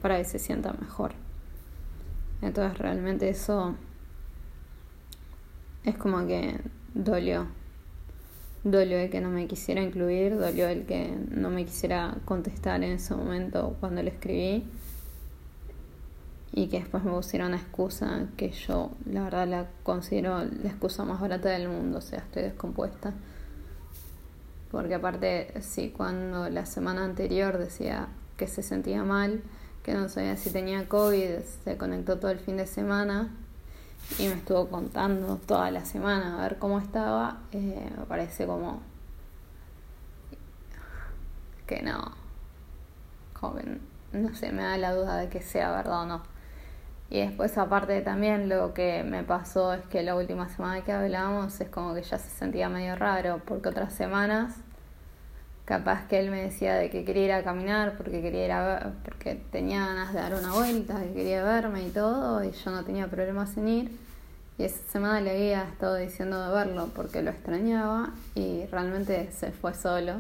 para 0.03 0.19
que 0.19 0.25
se 0.25 0.41
sienta 0.41 0.73
mejor. 0.73 1.13
Entonces 2.43 2.77
realmente 2.79 3.29
eso 3.29 3.77
es 5.85 5.97
como 5.97 6.27
que 6.27 6.61
dolió. 6.95 7.47
Dolió 8.65 8.99
el 8.99 9.11
que 9.11 9.21
no 9.21 9.29
me 9.29 9.47
quisiera 9.47 9.83
incluir, 9.83 10.39
dolió 10.39 10.69
el 10.69 10.87
que 10.87 11.15
no 11.31 11.51
me 11.51 11.67
quisiera 11.67 12.17
contestar 12.25 12.83
en 12.83 12.93
ese 12.93 13.15
momento 13.15 13.77
cuando 13.79 14.03
le 14.03 14.11
escribí 14.11 14.65
y 16.51 16.69
que 16.69 16.79
después 16.79 17.05
me 17.05 17.11
pusieron 17.11 17.49
una 17.49 17.59
excusa 17.59 18.27
que 18.37 18.51
yo 18.51 18.93
la 19.05 19.25
verdad 19.25 19.47
la 19.47 19.67
considero 19.83 20.39
la 20.39 20.71
excusa 20.71 21.05
más 21.05 21.21
barata 21.21 21.51
del 21.51 21.69
mundo, 21.69 21.99
o 21.99 22.01
sea, 22.01 22.21
estoy 22.21 22.45
descompuesta. 22.45 23.13
Porque 24.71 24.95
aparte, 24.95 25.53
sí, 25.61 25.93
cuando 25.95 26.49
la 26.49 26.65
semana 26.65 27.05
anterior 27.05 27.59
decía 27.59 28.09
que 28.37 28.47
se 28.47 28.63
sentía 28.63 29.05
mal, 29.05 29.43
que 29.83 29.95
no 29.95 30.09
sabía 30.09 30.37
si 30.37 30.51
tenía 30.51 30.89
COVID, 30.89 31.41
se 31.65 31.77
conectó 31.77 32.19
todo 32.19 32.31
el 32.31 32.39
fin 32.39 32.57
de 32.57 32.67
semana 32.67 33.31
y 34.19 34.29
me 34.29 34.35
estuvo 34.35 34.69
contando 34.69 35.37
toda 35.39 35.71
la 35.71 35.85
semana 35.85 36.39
a 36.39 36.43
ver 36.43 36.59
cómo 36.59 36.79
estaba, 36.79 37.39
eh, 37.53 37.91
me 37.97 38.05
parece 38.05 38.47
como 38.47 38.81
que 41.67 41.83
no, 41.83 42.13
como 43.39 43.59
no 44.13 44.35
sé, 44.35 44.53
me 44.53 44.63
da 44.63 44.77
la 44.77 44.93
duda 44.95 45.17
de 45.17 45.29
que 45.29 45.41
sea 45.41 45.73
verdad 45.73 46.03
o 46.03 46.07
no. 46.07 46.23
Y 47.11 47.21
después 47.21 47.57
aparte 47.59 48.01
también 48.01 48.49
lo 48.49 48.75
que 48.75 49.05
me 49.05 49.23
pasó 49.23 49.73
es 49.75 49.83
que 49.87 50.03
la 50.03 50.15
última 50.17 50.49
semana 50.49 50.83
que 50.85 50.93
hablamos 50.93 51.61
es 51.61 51.69
como 51.69 51.95
que 51.95 52.03
ya 52.03 52.19
se 52.19 52.31
sentía 52.31 52.69
medio 52.69 52.97
raro, 52.97 53.41
porque 53.45 53.69
otras 53.69 53.93
semanas 53.93 54.57
capaz 55.65 56.07
que 56.09 56.19
él 56.19 56.31
me 56.31 56.43
decía 56.43 56.75
de 56.75 56.91
que 56.91 57.05
quería 57.05 57.25
ir 57.25 57.33
a 57.33 57.43
caminar 57.43 57.97
porque 57.97 58.21
quería 58.21 58.45
ir 58.45 58.53
a 58.53 58.93
porque 59.05 59.37
tenía 59.51 59.87
ganas 59.87 60.13
de 60.13 60.21
dar 60.21 60.35
una 60.35 60.53
vuelta, 60.53 61.01
que 61.01 61.13
quería 61.15 61.43
verme 61.43 61.87
y 61.87 61.91
todo, 61.91 62.45
y 62.45 62.51
yo 62.51 62.71
no 62.71 62.85
tenía 62.85 63.09
problemas 63.09 63.57
en 63.57 63.69
ir. 63.69 63.99
Y 64.59 64.65
esa 64.65 64.81
semana 64.91 65.21
le 65.21 65.31
había 65.31 65.63
estado 65.65 65.97
diciendo 65.97 66.41
de 66.41 66.55
verlo 66.55 66.89
porque 66.95 67.23
lo 67.23 67.31
extrañaba 67.31 68.11
y 68.35 68.67
realmente 68.67 69.31
se 69.33 69.51
fue 69.51 69.75
solo 69.75 70.19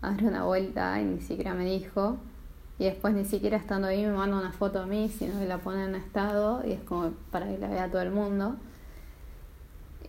a 0.00 0.10
dar 0.10 0.22
una 0.22 0.44
vuelta 0.44 1.00
y 1.00 1.04
ni 1.04 1.20
siquiera 1.20 1.54
me 1.54 1.64
dijo 1.64 2.18
y 2.78 2.84
después 2.84 3.14
ni 3.14 3.24
siquiera 3.24 3.56
estando 3.56 3.88
ahí 3.88 4.04
me 4.04 4.12
manda 4.12 4.36
una 4.36 4.52
foto 4.52 4.80
a 4.80 4.86
mí, 4.86 5.08
sino 5.08 5.38
que 5.38 5.46
la 5.46 5.58
pone 5.58 5.84
en 5.84 5.94
estado 5.94 6.62
y 6.66 6.72
es 6.72 6.80
como 6.80 7.10
para 7.30 7.46
que 7.46 7.58
la 7.58 7.68
vea 7.68 7.88
todo 7.88 8.02
el 8.02 8.10
mundo. 8.10 8.56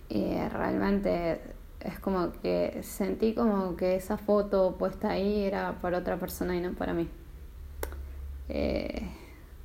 Y 0.09 0.35
realmente 0.50 1.41
es 1.84 2.00
como 2.00 2.32
que 2.42 2.82
sentí 2.84 3.34
como 3.34 3.75
que 3.75 3.96
esa 3.96 4.18
foto 4.18 4.75
puesta 4.78 5.12
ahí 5.12 5.44
era 5.44 5.74
para 5.82 6.00
otra 6.00 6.18
persona 6.18 6.56
y 6.56 6.62
no 6.62 6.74
para 6.74 6.94
mí. 6.94 7.10
Eh, 8.50 9.10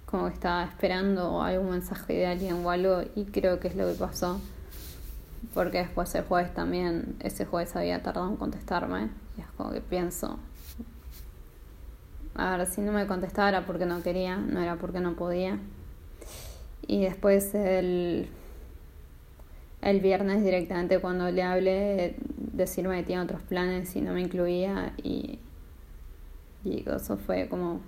como 0.06 0.26
que 0.26 0.34
estaba 0.34 0.64
esperando 0.64 1.42
algún 1.42 1.70
mensaje 1.70 2.14
de 2.14 2.26
alguien 2.26 2.64
o 2.64 2.70
algo 2.70 3.02
y 3.14 3.24
creo 3.26 3.60
que 3.60 3.68
es 3.68 3.76
lo 3.76 3.86
que 3.86 3.94
pasó. 3.94 4.40
Porque 5.54 5.78
después 5.78 6.14
el 6.14 6.24
jueves 6.24 6.52
también, 6.54 7.16
ese 7.20 7.44
jueves 7.44 7.76
había 7.76 8.02
tardado 8.02 8.28
en 8.28 8.36
contestarme 8.36 9.10
y 9.36 9.40
es 9.40 9.46
como 9.56 9.70
que 9.70 9.80
pienso, 9.80 10.38
a 12.34 12.56
ver, 12.56 12.66
si 12.66 12.80
no 12.80 12.92
me 12.92 13.06
contestaba 13.06 13.48
era 13.48 13.66
porque 13.66 13.86
no 13.86 14.02
quería, 14.02 14.36
no 14.36 14.60
era 14.60 14.76
porque 14.76 15.00
no 15.00 15.14
podía. 15.14 15.58
Y 16.86 17.02
después 17.02 17.54
el, 17.54 18.28
el 19.82 20.00
viernes 20.00 20.42
directamente 20.42 20.98
cuando 20.98 21.30
le 21.30 21.42
hablé, 21.42 22.16
decirme 22.36 22.98
que 22.98 23.02
tenía 23.04 23.22
otros 23.22 23.42
planes 23.42 23.94
y 23.96 24.00
no 24.00 24.12
me 24.12 24.22
incluía 24.22 24.92
y, 25.02 25.38
y 26.64 26.84
eso 26.88 27.16
fue 27.16 27.48
como, 27.48 27.80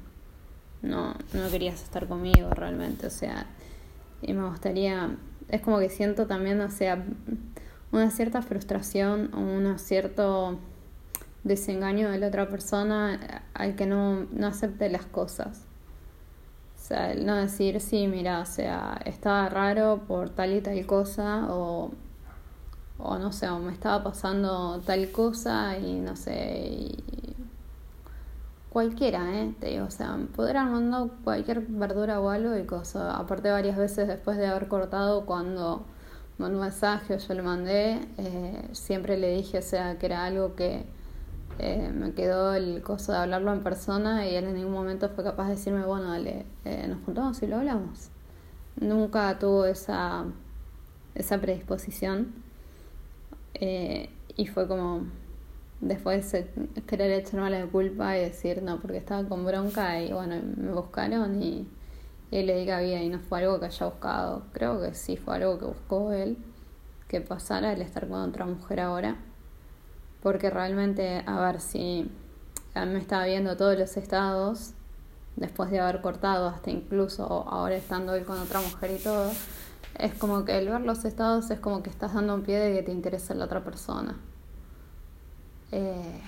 no, 0.82 1.14
no 1.32 1.50
querías 1.50 1.82
estar 1.82 2.06
conmigo 2.06 2.50
realmente, 2.50 3.06
o 3.06 3.11
sea, 3.11 3.47
y 4.23 4.32
me 4.32 4.49
gustaría, 4.49 5.16
es 5.49 5.61
como 5.61 5.78
que 5.78 5.88
siento 5.88 6.26
también, 6.26 6.61
o 6.61 6.70
sea, 6.70 7.04
una 7.92 8.11
cierta 8.11 8.42
frustración 8.42 9.35
o 9.35 9.40
un 9.40 9.78
cierto 9.78 10.59
desengaño 11.42 12.11
de 12.11 12.18
la 12.18 12.28
otra 12.28 12.49
persona 12.49 13.42
al 13.54 13.75
que 13.75 13.87
no, 13.87 14.26
no 14.32 14.47
acepte 14.47 14.88
las 14.90 15.06
cosas. 15.06 15.66
Sea, 16.90 17.12
el 17.12 17.25
no 17.25 17.37
decir, 17.37 17.80
sí, 17.80 18.09
mira, 18.09 18.40
o 18.40 18.47
sea, 18.47 19.00
estaba 19.04 19.49
raro 19.49 20.00
por 20.09 20.30
tal 20.30 20.52
y 20.52 20.61
tal 20.61 20.85
cosa, 20.87 21.47
o, 21.49 21.92
o 22.99 23.18
no 23.18 23.32
sé, 23.32 23.49
o 23.49 23.61
me 23.61 23.73
estaba 23.73 24.02
pasando 24.02 24.80
tal 24.85 25.12
cosa 25.12 25.78
y 25.78 26.00
no 26.00 26.16
sé, 26.16 26.68
y 26.68 27.37
cualquiera, 28.70 29.40
¿eh? 29.40 29.54
Te 29.61 29.68
digo, 29.68 29.87
o 29.87 29.90
sea, 29.90 30.18
podrán 30.35 30.73
mandar 30.73 31.11
cualquier 31.25 31.61
verdura 31.61 32.20
o 32.20 32.28
algo 32.30 32.56
y 32.56 32.64
cosa. 32.64 33.16
Aparte, 33.16 33.50
varias 33.50 33.76
veces 33.76 34.09
después 34.09 34.37
de 34.37 34.47
haber 34.49 34.66
cortado, 34.68 35.26
cuando 35.26 35.85
mandó 36.38 36.59
un 36.59 36.64
mensaje 36.64 37.14
o 37.14 37.18
yo 37.18 37.35
le 37.35 37.42
mandé, 37.42 38.00
eh, 38.18 38.68
siempre 38.73 39.16
le 39.16 39.37
dije, 39.37 39.59
o 39.59 39.62
sea, 39.62 39.97
que 39.99 40.06
era 40.06 40.25
algo 40.25 40.56
que 40.56 40.87
eh, 41.62 41.90
me 41.93 42.14
quedó 42.14 42.55
el 42.55 42.83
coso 42.83 43.12
de 43.12 43.19
hablarlo 43.19 43.52
en 43.52 43.61
persona 43.61 44.26
y 44.26 44.35
él 44.35 44.47
en 44.47 44.55
ningún 44.55 44.73
momento 44.73 45.11
fue 45.11 45.23
capaz 45.23 45.49
de 45.49 45.57
decirme, 45.57 45.85
bueno, 45.85 46.11
dale, 46.11 46.47
eh, 46.64 46.87
nos 46.88 47.05
juntamos 47.05 47.43
y 47.43 47.47
lo 47.47 47.57
hablamos. 47.57 48.09
Nunca 48.81 49.38
tuvo 49.38 49.67
esa, 49.67 50.25
esa 51.14 51.38
predisposición 51.38 52.33
eh, 53.52 54.09
y 54.38 54.47
fue 54.47 54.67
como 54.67 55.02
después 55.83 56.35
querer 56.87 57.11
echarme 57.11 57.50
la 57.50 57.67
culpa 57.67 58.17
y 58.17 58.23
decir, 58.23 58.62
no, 58.62 58.81
porque 58.81 58.97
estaba 58.97 59.29
con 59.29 59.45
bronca 59.45 60.00
y 60.00 60.14
bueno, 60.14 60.37
me 60.57 60.73
buscaron 60.73 61.43
y, 61.43 61.69
y 62.31 62.43
le 62.43 62.57
di 62.57 62.64
que 62.64 62.73
había 62.73 63.02
y 63.02 63.11
no 63.11 63.19
fue 63.19 63.40
algo 63.40 63.61
que 63.61 63.67
haya 63.67 63.85
buscado. 63.85 64.45
Creo 64.55 64.81
que 64.81 64.95
sí 64.95 65.19
fue 65.19 65.35
algo 65.37 65.59
que 65.59 65.67
buscó 65.67 66.12
él, 66.12 66.38
que 67.07 67.21
pasara 67.21 67.75
el 67.75 67.83
estar 67.83 68.09
con 68.09 68.21
otra 68.21 68.47
mujer 68.47 68.81
ahora 68.81 69.19
porque 70.23 70.50
realmente, 70.50 71.23
a 71.27 71.41
ver 71.41 71.61
si 71.61 72.11
me 72.75 72.99
estaba 72.99 73.25
viendo 73.25 73.57
todos 73.57 73.79
los 73.79 73.97
estados, 73.97 74.73
después 75.37 75.71
de 75.71 75.81
haber 75.81 76.00
cortado, 76.00 76.49
hasta 76.49 76.71
incluso 76.71 77.25
ahora 77.49 77.77
estando 77.77 78.15
él 78.15 78.25
con 78.25 78.39
otra 78.39 78.61
mujer 78.61 78.91
y 78.99 79.03
todo, 79.03 79.31
es 79.99 80.15
como 80.15 80.45
que 80.45 80.59
el 80.59 80.69
ver 80.69 80.83
los 80.83 81.05
estados 81.05 81.50
es 81.50 81.61
como 81.61 81.83
que 81.83 81.91
estás 81.91 82.15
dando 82.15 82.35
un 82.35 82.43
pie 82.43 82.59
de 82.59 82.75
que 82.77 82.83
te 82.83 82.93
interesa 82.93 83.35
la 83.35 83.47
otra 83.47 83.65
persona. 83.65 84.17
Eh, 85.73 86.21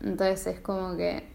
entonces 0.00 0.46
es 0.46 0.60
como 0.60 0.96
que... 0.96 1.28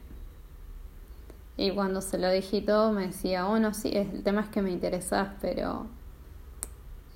Y 1.55 1.71
cuando 1.71 2.01
se 2.01 2.17
lo 2.17 2.31
dije 2.31 2.61
todo 2.61 2.91
me 2.91 3.07
decía, 3.07 3.45
bueno, 3.45 3.73
sí, 3.73 3.91
el 3.93 4.23
tema 4.23 4.41
es 4.41 4.49
que 4.49 4.61
me 4.61 4.71
interesas, 4.71 5.29
pero 5.39 5.87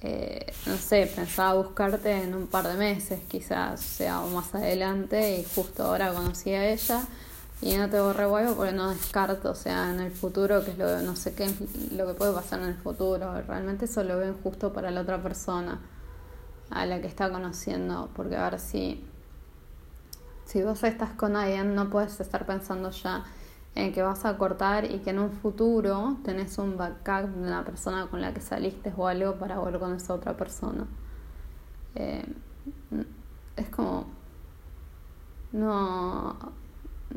eh, 0.02 0.54
no 0.68 0.78
sé, 0.78 1.12
pensaba 1.14 1.54
buscarte 1.56 2.24
en 2.24 2.36
un 2.36 2.48
par 2.48 2.68
de 2.68 2.76
meses, 2.76 3.20
quizás 3.28 3.82
sea 3.82 4.22
o 4.22 4.30
más 4.30 4.54
adelante, 4.54 5.40
y 5.40 5.44
justo 5.56 5.84
ahora 5.84 6.14
conocí 6.14 6.54
a 6.54 6.70
ella. 6.70 7.02
Y 7.60 7.76
no 7.76 7.90
te 7.90 8.00
borré 8.00 8.28
huevo 8.28 8.56
porque 8.56 8.72
no 8.72 8.90
descarto, 8.90 9.52
o 9.52 9.56
sea, 9.56 9.90
en 9.90 10.00
el 10.00 10.12
futuro, 10.12 10.64
que 10.64 10.72
es 10.72 10.78
lo 10.78 11.02
no 11.02 11.16
sé 11.16 11.34
qué 11.34 11.46
es 11.46 11.92
lo 11.92 12.06
que 12.06 12.14
puede 12.14 12.32
pasar 12.32 12.60
en 12.60 12.68
el 12.68 12.76
futuro, 12.76 13.42
realmente 13.42 13.86
eso 13.86 14.04
lo 14.04 14.18
veo 14.18 14.36
justo 14.44 14.72
para 14.72 14.92
la 14.92 15.02
otra 15.02 15.24
persona 15.24 15.80
a 16.70 16.86
la 16.86 17.02
que 17.02 17.08
está 17.08 17.32
conociendo, 17.32 18.10
porque 18.16 18.36
a 18.36 18.50
ver 18.52 18.60
si, 18.60 19.04
si 20.46 20.62
vos 20.62 20.84
estás 20.84 21.14
con 21.14 21.36
alguien, 21.36 21.74
no 21.74 21.90
puedes 21.90 22.20
estar 22.20 22.46
pensando 22.46 22.92
ya 22.92 23.26
en 23.78 23.94
que 23.94 24.02
vas 24.02 24.26
a 24.26 24.38
cortar 24.38 24.86
y 24.86 25.00
que 25.00 25.12
en 25.12 25.20
un 25.20 25.32
futuro 25.32 26.18
tenés 26.24 26.58
un 26.58 26.78
backup 26.78 27.30
de 27.30 27.48
una 27.48 27.64
persona 27.64 28.08
con 28.08 28.22
la 28.22 28.34
que 28.34 28.42
saliste 28.42 28.92
o 28.98 29.08
algo 29.08 29.36
para 29.36 29.60
volver 29.60 29.80
con 29.80 29.94
esa 29.94 30.16
otra 30.16 30.36
persona. 30.36 30.88
Eh, 31.94 32.26
es 33.56 33.70
como. 33.70 34.08
No. 35.52 36.36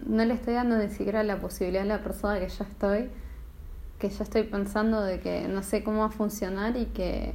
No 0.06 0.24
le 0.24 0.34
estoy 0.34 0.54
dando 0.54 0.76
ni 0.76 0.88
siquiera 0.88 1.22
la 1.22 1.40
posibilidad 1.40 1.82
a 1.82 1.86
la 1.86 2.02
persona 2.02 2.38
que 2.38 2.48
ya 2.48 2.64
estoy, 2.64 3.10
que 3.98 4.08
ya 4.10 4.22
estoy 4.22 4.44
pensando 4.44 5.02
de 5.02 5.20
que 5.20 5.48
no 5.48 5.62
sé 5.62 5.82
cómo 5.82 6.00
va 6.00 6.06
a 6.06 6.10
funcionar 6.10 6.76
y 6.76 6.86
que 6.86 7.34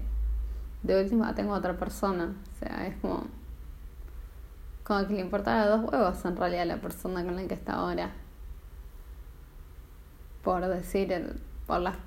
de 0.84 1.02
última 1.04 1.34
tengo 1.34 1.54
otra 1.54 1.78
persona. 1.78 2.36
O 2.56 2.60
sea, 2.60 2.86
es 2.86 2.96
como. 2.98 3.26
como 4.84 5.08
que 5.08 5.16
le 5.16 5.22
importaba 5.22 5.66
dos 5.66 5.92
huevos 5.92 6.24
en 6.26 6.38
realidad 6.38 6.62
a 6.62 6.66
la 6.66 6.78
persona 6.78 7.24
con 7.24 7.36
la 7.36 7.48
que 7.48 7.56
está 7.56 7.74
ahora. 7.74 8.12
Por 10.46 10.66
decir, 10.66 11.42
por 11.68 11.82
las, 11.82 11.98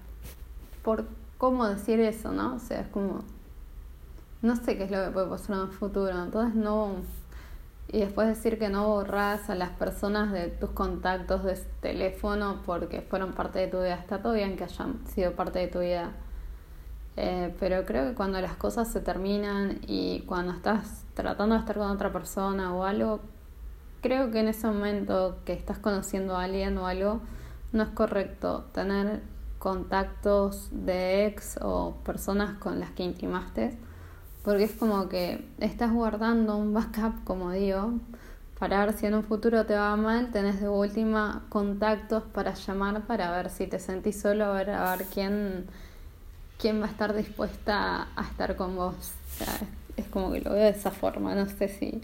por 0.83 1.05
cómo 1.37 1.69
decir 1.69 2.01
eso, 2.01 2.33
¿no? 2.33 2.55
O 2.55 2.59
sea, 2.59 2.81
es 2.81 2.89
como, 2.89 3.21
no 4.41 4.57
sé 4.57 4.79
qué 4.79 4.85
es 4.85 4.91
lo 4.91 5.05
que 5.05 5.11
puede 5.11 5.27
pasar 5.27 5.57
en 5.57 5.63
el 5.65 5.69
futuro, 5.69 6.25
entonces 6.25 6.55
no, 6.55 6.95
y 7.89 8.01
después 8.01 8.29
decir 8.29 8.59
que 8.59 8.71
no 8.71 8.89
borras 8.89 9.51
a 9.51 9.55
las 9.55 9.71
personas 9.71 10.33
de 10.33 10.49
tus 10.49 10.71
contactos 10.71 11.45
de 11.45 11.55
teléfono 11.83 12.63
porque 12.65 13.03
fueron 13.03 13.33
parte 13.33 13.59
de 13.59 13.69
tu 13.69 13.79
vida, 13.79 13.97
está 13.97 14.23
todo 14.23 14.33
bien 14.33 14.57
que 14.57 14.65
hayan 14.65 15.07
sido 15.07 15.33
parte 15.33 15.59
de 15.59 15.69
tu 15.69 15.81
vida 15.81 16.13
eh, 17.21 17.53
pero 17.59 17.85
creo 17.85 18.09
que 18.09 18.15
cuando 18.15 18.41
las 18.41 18.55
cosas 18.55 18.87
se 18.93 19.01
terminan 19.01 19.81
y 19.89 20.21
cuando 20.21 20.53
estás 20.53 21.05
tratando 21.15 21.57
de 21.57 21.63
estar 21.63 21.77
con 21.77 21.91
otra 21.91 22.13
persona 22.13 22.73
o 22.73 22.85
algo, 22.85 23.19
creo 24.01 24.31
que 24.31 24.39
en 24.39 24.47
ese 24.47 24.69
momento 24.69 25.39
que 25.45 25.53
estás 25.53 25.79
conociendo 25.79 26.37
a 26.37 26.45
alguien 26.45 26.79
o 26.79 26.87
algo, 26.87 27.21
no 27.73 27.83
es 27.83 27.89
correcto 27.91 28.67
tener 28.73 29.23
contactos 29.59 30.69
de 30.73 31.27
ex 31.27 31.59
o 31.61 31.97
personas 32.05 32.59
con 32.59 32.81
las 32.81 32.91
que 32.91 33.03
intimaste, 33.03 33.77
porque 34.45 34.65
es 34.65 34.73
como 34.73 35.09
que 35.09 35.45
estás 35.59 35.93
guardando 35.93 36.57
un 36.57 36.73
backup, 36.73 37.25
como 37.25 37.51
digo, 37.51 37.93
para 38.59 38.85
ver 38.85 38.95
si 38.95 39.07
en 39.07 39.15
un 39.15 39.25
futuro 39.25 39.67
te 39.67 39.75
va 39.75 39.97
mal, 39.97 40.31
tenés 40.31 40.61
de 40.61 40.69
última 40.69 41.45
contactos 41.49 42.25
para 42.25 42.55
llamar 42.55 43.03
para 43.07 43.31
ver 43.31 43.51
si 43.51 43.67
te 43.67 43.79
sentís 43.79 44.21
solo, 44.21 44.47
a 44.47 44.53
ver, 44.53 45.05
quién 45.13 45.67
quién 46.59 46.81
va 46.83 46.87
a 46.87 46.91
estar 46.91 47.15
dispuesta 47.15 48.09
a 48.17 48.23
estar 48.23 48.57
con 48.57 48.77
vos. 48.77 48.95
O 48.95 49.45
sea, 49.45 49.61
es, 49.97 50.07
como 50.07 50.33
que 50.33 50.41
lo 50.41 50.53
veo 50.53 50.65
de 50.65 50.71
esa 50.71 50.91
forma. 50.91 51.35
No 51.35 51.47
sé 51.47 51.69
si, 51.69 52.03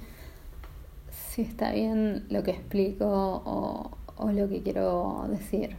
si 1.10 1.42
está 1.42 1.72
bien 1.72 2.26
lo 2.30 2.42
que 2.42 2.52
explico 2.52 3.06
o, 3.06 3.98
o 4.16 4.30
lo 4.30 4.48
que 4.48 4.62
quiero 4.62 5.26
decir 5.28 5.76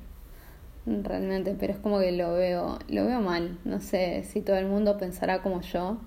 realmente, 0.85 1.55
pero 1.59 1.73
es 1.73 1.79
como 1.79 1.99
que 1.99 2.11
lo 2.11 2.33
veo, 2.33 2.77
lo 2.87 3.05
veo 3.05 3.21
mal. 3.21 3.57
No 3.65 3.79
sé 3.79 4.23
si 4.23 4.41
todo 4.41 4.57
el 4.57 4.67
mundo 4.67 4.97
pensará 4.97 5.41
como 5.41 5.61
yo. 5.61 5.97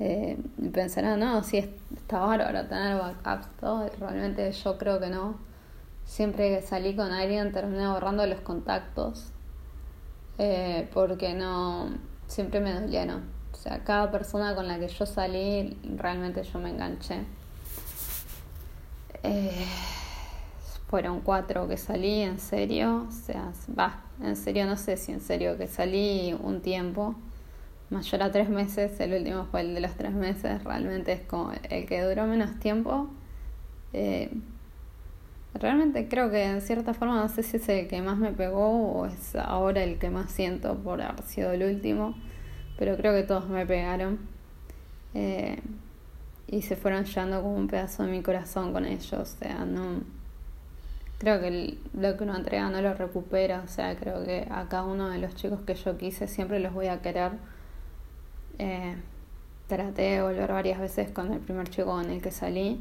Eh, 0.00 0.36
pensará, 0.72 1.16
no, 1.16 1.42
si 1.42 1.58
está 1.58 2.20
bárbaro 2.20 2.66
tener 2.66 2.96
backups, 2.96 3.48
todo. 3.60 3.88
Realmente 3.98 4.50
yo 4.52 4.78
creo 4.78 5.00
que 5.00 5.08
no. 5.08 5.36
Siempre 6.04 6.50
que 6.54 6.62
salí 6.62 6.94
con 6.94 7.12
alguien 7.12 7.52
terminé 7.52 7.88
borrando 7.88 8.26
los 8.26 8.40
contactos 8.40 9.32
eh, 10.36 10.88
porque 10.92 11.32
no, 11.34 11.88
siempre 12.26 12.60
me 12.60 12.72
dolieron. 12.72 13.22
O 13.52 13.56
sea, 13.56 13.82
cada 13.84 14.10
persona 14.10 14.54
con 14.54 14.68
la 14.68 14.78
que 14.78 14.88
yo 14.88 15.06
salí, 15.06 15.78
realmente 15.96 16.42
yo 16.42 16.58
me 16.58 16.70
enganché. 16.70 17.24
Eh, 19.22 19.64
fueron 20.88 21.20
cuatro 21.20 21.68
que 21.68 21.76
salí, 21.76 22.20
en 22.20 22.38
serio, 22.38 23.06
o 23.08 23.12
sea, 23.12 23.52
va, 23.78 24.02
en 24.22 24.36
serio 24.36 24.66
no 24.66 24.76
sé 24.76 24.96
si 24.96 25.12
en 25.12 25.20
serio 25.20 25.56
que 25.58 25.66
salí 25.66 26.36
un 26.40 26.60
tiempo, 26.60 27.14
mayor 27.90 28.22
a 28.22 28.30
tres 28.30 28.48
meses, 28.48 28.98
el 29.00 29.14
último 29.14 29.44
fue 29.46 29.62
el 29.62 29.74
de 29.74 29.80
los 29.80 29.94
tres 29.94 30.12
meses, 30.12 30.62
realmente 30.64 31.12
es 31.12 31.20
como 31.20 31.52
el 31.70 31.86
que 31.86 32.02
duró 32.02 32.26
menos 32.26 32.58
tiempo. 32.58 33.08
Eh, 33.92 34.30
Realmente 35.54 36.08
creo 36.08 36.30
que 36.32 36.42
en 36.42 36.60
cierta 36.60 36.94
forma 36.94 37.20
no 37.20 37.28
sé 37.28 37.44
si 37.44 37.58
es 37.58 37.68
el 37.68 37.86
que 37.86 38.02
más 38.02 38.18
me 38.18 38.32
pegó 38.32 38.92
o 38.92 39.06
es 39.06 39.36
ahora 39.36 39.84
el 39.84 39.98
que 39.98 40.10
más 40.10 40.32
siento 40.32 40.74
por 40.78 41.00
haber 41.00 41.22
sido 41.22 41.52
el 41.52 41.62
último, 41.62 42.14
pero 42.76 42.96
creo 42.96 43.12
que 43.14 43.22
todos 43.22 43.48
me 43.48 43.64
pegaron 43.64 44.18
eh, 45.14 45.60
y 46.48 46.62
se 46.62 46.74
fueron 46.74 47.04
llevando 47.04 47.40
como 47.40 47.54
un 47.54 47.68
pedazo 47.68 48.02
de 48.02 48.10
mi 48.10 48.20
corazón 48.20 48.72
con 48.72 48.84
ellos, 48.84 49.12
o 49.12 49.24
sea, 49.24 49.64
no 49.64 50.02
creo 51.18 51.40
que 51.40 51.78
lo 51.94 52.16
que 52.16 52.24
uno 52.24 52.36
entrega 52.36 52.68
no 52.70 52.80
lo 52.80 52.94
recupera, 52.94 53.62
o 53.64 53.68
sea, 53.68 53.96
creo 53.96 54.24
que 54.24 54.46
a 54.50 54.68
cada 54.68 54.84
uno 54.84 55.08
de 55.08 55.18
los 55.18 55.34
chicos 55.34 55.60
que 55.66 55.74
yo 55.74 55.96
quise 55.96 56.26
siempre 56.26 56.60
los 56.60 56.72
voy 56.72 56.88
a 56.88 57.00
querer. 57.00 57.32
Eh, 58.58 58.96
traté 59.68 60.02
de 60.02 60.22
volver 60.22 60.52
varias 60.52 60.78
veces 60.78 61.10
con 61.10 61.32
el 61.32 61.40
primer 61.40 61.68
chico 61.68 61.86
con 61.86 62.10
el 62.10 62.20
que 62.20 62.30
salí 62.30 62.80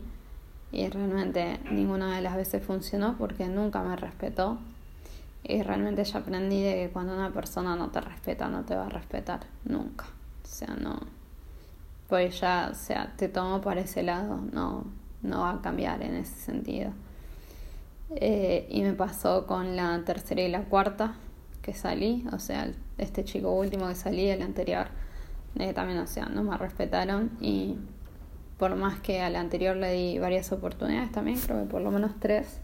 y 0.72 0.90
realmente 0.90 1.60
ninguna 1.72 2.16
de 2.16 2.22
las 2.22 2.36
veces 2.36 2.63
funcionó 2.63 3.16
porque 3.18 3.48
nunca 3.48 3.82
me 3.84 3.96
respetó. 3.96 4.58
Y 5.46 5.62
realmente 5.62 6.04
ya 6.04 6.20
aprendí 6.20 6.62
de 6.63 6.74
que 6.74 6.89
cuando 6.91 7.13
una 7.13 7.32
persona 7.32 7.76
no 7.76 7.89
te 7.89 8.00
respeta 8.02 8.48
no 8.48 8.63
te 8.63 8.76
va 8.76 8.86
a 8.88 8.89
respetar 8.89 9.41
nunca. 9.65 10.06
O 10.43 10.48
sea 10.48 10.76
no. 10.76 11.00
Pues 12.08 12.39
ya 12.39 12.69
o 12.72 12.76
sea 12.76 13.13
te 13.17 13.30
tomo 13.30 13.62
para 13.62 13.82
ese 13.82 14.04
lado 14.04 14.39
no 14.52 14.86
no 15.22 15.41
va 15.41 15.52
a 15.52 15.62
cambiar 15.62 16.02
en 16.02 16.15
ese 16.15 16.36
sentido 16.36 16.91
eh, 18.16 18.68
y 18.70 18.84
me 18.84 18.94
pasó 18.94 19.46
con 19.48 19.76
la 19.76 20.04
tercera 20.06 20.42
y 20.42 20.50
la 20.50 20.63
cuarta 20.66 21.16
que 21.62 21.74
salí 21.74 22.26
o 22.32 22.39
sea 22.39 22.72
este 22.98 23.24
chico 23.24 23.52
último 23.52 23.88
que 23.88 23.96
salí 23.96 24.28
el 24.28 24.42
anterior 24.42 24.88
eh, 25.56 25.74
también 25.74 26.00
o 26.00 26.08
sea 26.08 26.26
no 26.26 26.44
me 26.44 26.58
respetaron 26.58 27.32
y 27.39 27.78
por 28.58 28.76
más 28.76 29.00
que 29.02 29.22
al 29.22 29.36
anterior 29.36 29.76
le 29.76 29.92
di 29.92 30.20
varias 30.20 30.52
oportunidades 30.52 31.12
también, 31.12 31.38
creo 31.38 31.63
que 31.63 31.70
por 31.70 31.82
lo 31.82 31.92
menos 31.92 32.12
tres, 32.20 32.60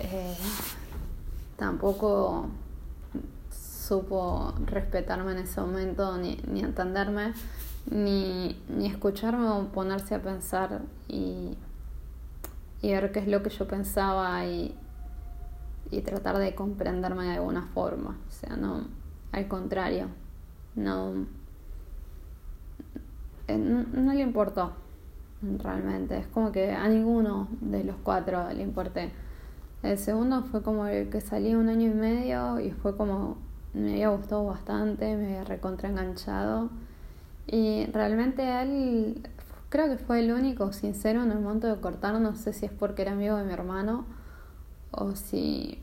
eh, 0.00 0.36
tampoco 1.56 2.48
supo 3.50 4.52
respetarme 4.66 5.32
en 5.32 5.38
ese 5.38 5.60
momento, 5.60 6.18
ni, 6.18 6.38
ni 6.46 6.60
entenderme, 6.60 7.32
ni, 7.90 8.60
ni 8.68 8.86
escucharme 8.86 9.48
o 9.48 9.68
ponerse 9.68 10.14
a 10.14 10.20
pensar 10.20 10.82
y, 11.08 11.56
y 12.82 12.92
ver 12.92 13.12
qué 13.12 13.20
es 13.20 13.28
lo 13.28 13.42
que 13.42 13.50
yo 13.50 13.66
pensaba 13.66 14.44
y, 14.46 14.74
y 15.90 16.00
tratar 16.02 16.38
de 16.38 16.54
comprenderme 16.54 17.24
de 17.24 17.34
alguna 17.34 17.62
forma. 17.74 18.16
O 18.28 18.30
sea, 18.30 18.56
no, 18.56 18.86
al 19.32 19.48
contrario, 19.48 20.08
no 20.74 21.26
eh, 23.48 23.56
no, 23.56 24.12
le 24.12 24.20
importó 24.20 24.72
realmente. 25.42 26.18
Es 26.18 26.26
como 26.26 26.52
que 26.52 26.72
a 26.72 26.86
ninguno 26.88 27.48
de 27.60 27.82
los 27.82 27.96
cuatro 28.02 28.46
le 28.52 28.62
importé. 28.62 29.10
El 29.82 29.96
segundo 29.98 30.42
fue 30.42 30.62
como 30.62 30.86
el 30.86 31.08
que 31.08 31.20
salí 31.20 31.54
un 31.54 31.68
año 31.68 31.90
y 31.90 31.94
medio 31.94 32.60
y 32.60 32.70
fue 32.72 32.96
como 32.96 33.36
me 33.72 33.92
había 33.92 34.08
gustado 34.10 34.44
bastante, 34.44 35.16
me 35.16 35.26
había 35.26 35.44
recontra 35.44 35.88
enganchado. 35.88 36.68
Y 37.46 37.86
realmente 37.86 38.42
él 38.62 39.22
creo 39.68 39.88
que 39.88 39.98
fue 39.98 40.20
el 40.20 40.32
único 40.32 40.72
sincero 40.72 41.22
en 41.22 41.30
el 41.30 41.40
momento 41.40 41.66
de 41.66 41.80
cortar. 41.80 42.18
No 42.20 42.34
sé 42.34 42.52
si 42.52 42.66
es 42.66 42.72
porque 42.72 43.02
era 43.02 43.12
amigo 43.12 43.36
de 43.36 43.44
mi 43.44 43.52
hermano 43.52 44.06
o 44.90 45.14
si, 45.14 45.82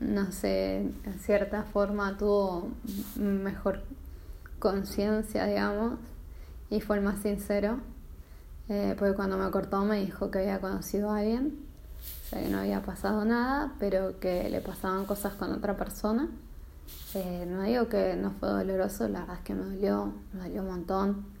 no 0.00 0.30
sé, 0.32 0.76
en 0.76 1.18
cierta 1.18 1.64
forma 1.64 2.16
tuvo 2.16 2.68
mejor 3.16 3.82
conciencia, 4.58 5.46
digamos, 5.46 5.98
y 6.70 6.80
fue 6.80 6.96
el 6.96 7.02
más 7.02 7.20
sincero, 7.20 7.78
eh, 8.68 8.94
porque 8.98 9.14
cuando 9.14 9.36
me 9.36 9.50
cortó 9.50 9.84
me 9.84 10.00
dijo 10.00 10.30
que 10.30 10.38
había 10.38 10.60
conocido 10.60 11.10
a 11.10 11.18
alguien, 11.18 11.58
o 12.24 12.28
sea, 12.30 12.42
que 12.42 12.48
no 12.48 12.58
había 12.58 12.82
pasado 12.82 13.24
nada, 13.24 13.74
pero 13.78 14.18
que 14.20 14.48
le 14.48 14.60
pasaban 14.60 15.04
cosas 15.04 15.34
con 15.34 15.52
otra 15.52 15.76
persona. 15.76 16.28
Eh, 17.14 17.46
no 17.48 17.62
digo 17.62 17.88
que 17.88 18.16
no 18.16 18.30
fue 18.32 18.48
doloroso, 18.48 19.08
la 19.08 19.20
verdad 19.20 19.36
es 19.36 19.42
que 19.42 19.54
me 19.54 19.64
dolió, 19.64 20.12
me 20.32 20.44
dolió 20.44 20.62
un 20.62 20.68
montón. 20.68 21.33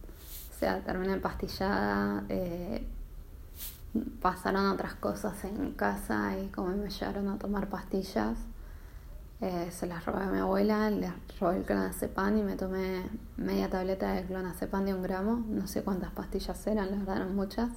O 0.54 0.56
sea, 0.56 0.80
terminé 0.80 1.14
empastillada, 1.14 2.22
eh, 2.28 2.86
pasaron 4.22 4.66
otras 4.66 4.94
cosas 4.94 5.44
en 5.44 5.72
casa 5.72 6.38
y 6.38 6.46
como 6.48 6.68
me 6.68 6.90
llevaron 6.90 7.28
a 7.28 7.38
tomar 7.38 7.68
pastillas. 7.68 8.38
Eh, 9.40 9.68
se 9.72 9.86
las 9.88 10.06
robé 10.06 10.22
a 10.22 10.26
mi 10.26 10.38
abuela, 10.38 10.90
le 10.90 11.12
robé 11.40 11.58
el 11.58 11.64
clonazepam 11.64 12.38
y 12.38 12.42
me 12.42 12.54
tomé 12.56 13.02
media 13.36 13.68
tableta 13.68 14.12
de 14.12 14.24
clonazepam 14.24 14.84
de 14.84 14.94
un 14.94 15.02
gramo, 15.02 15.44
no 15.48 15.66
sé 15.66 15.82
cuántas 15.82 16.12
pastillas 16.12 16.64
eran, 16.68 16.90
las 16.90 17.00
verdad 17.00 17.16
eran 17.16 17.34
muchas, 17.34 17.70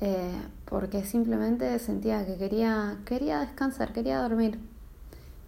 eh, 0.00 0.40
porque 0.66 1.04
simplemente 1.04 1.78
sentía 1.78 2.26
que 2.26 2.36
quería, 2.36 2.98
quería 3.06 3.40
descansar, 3.40 3.92
quería 3.94 4.20
dormir. 4.20 4.60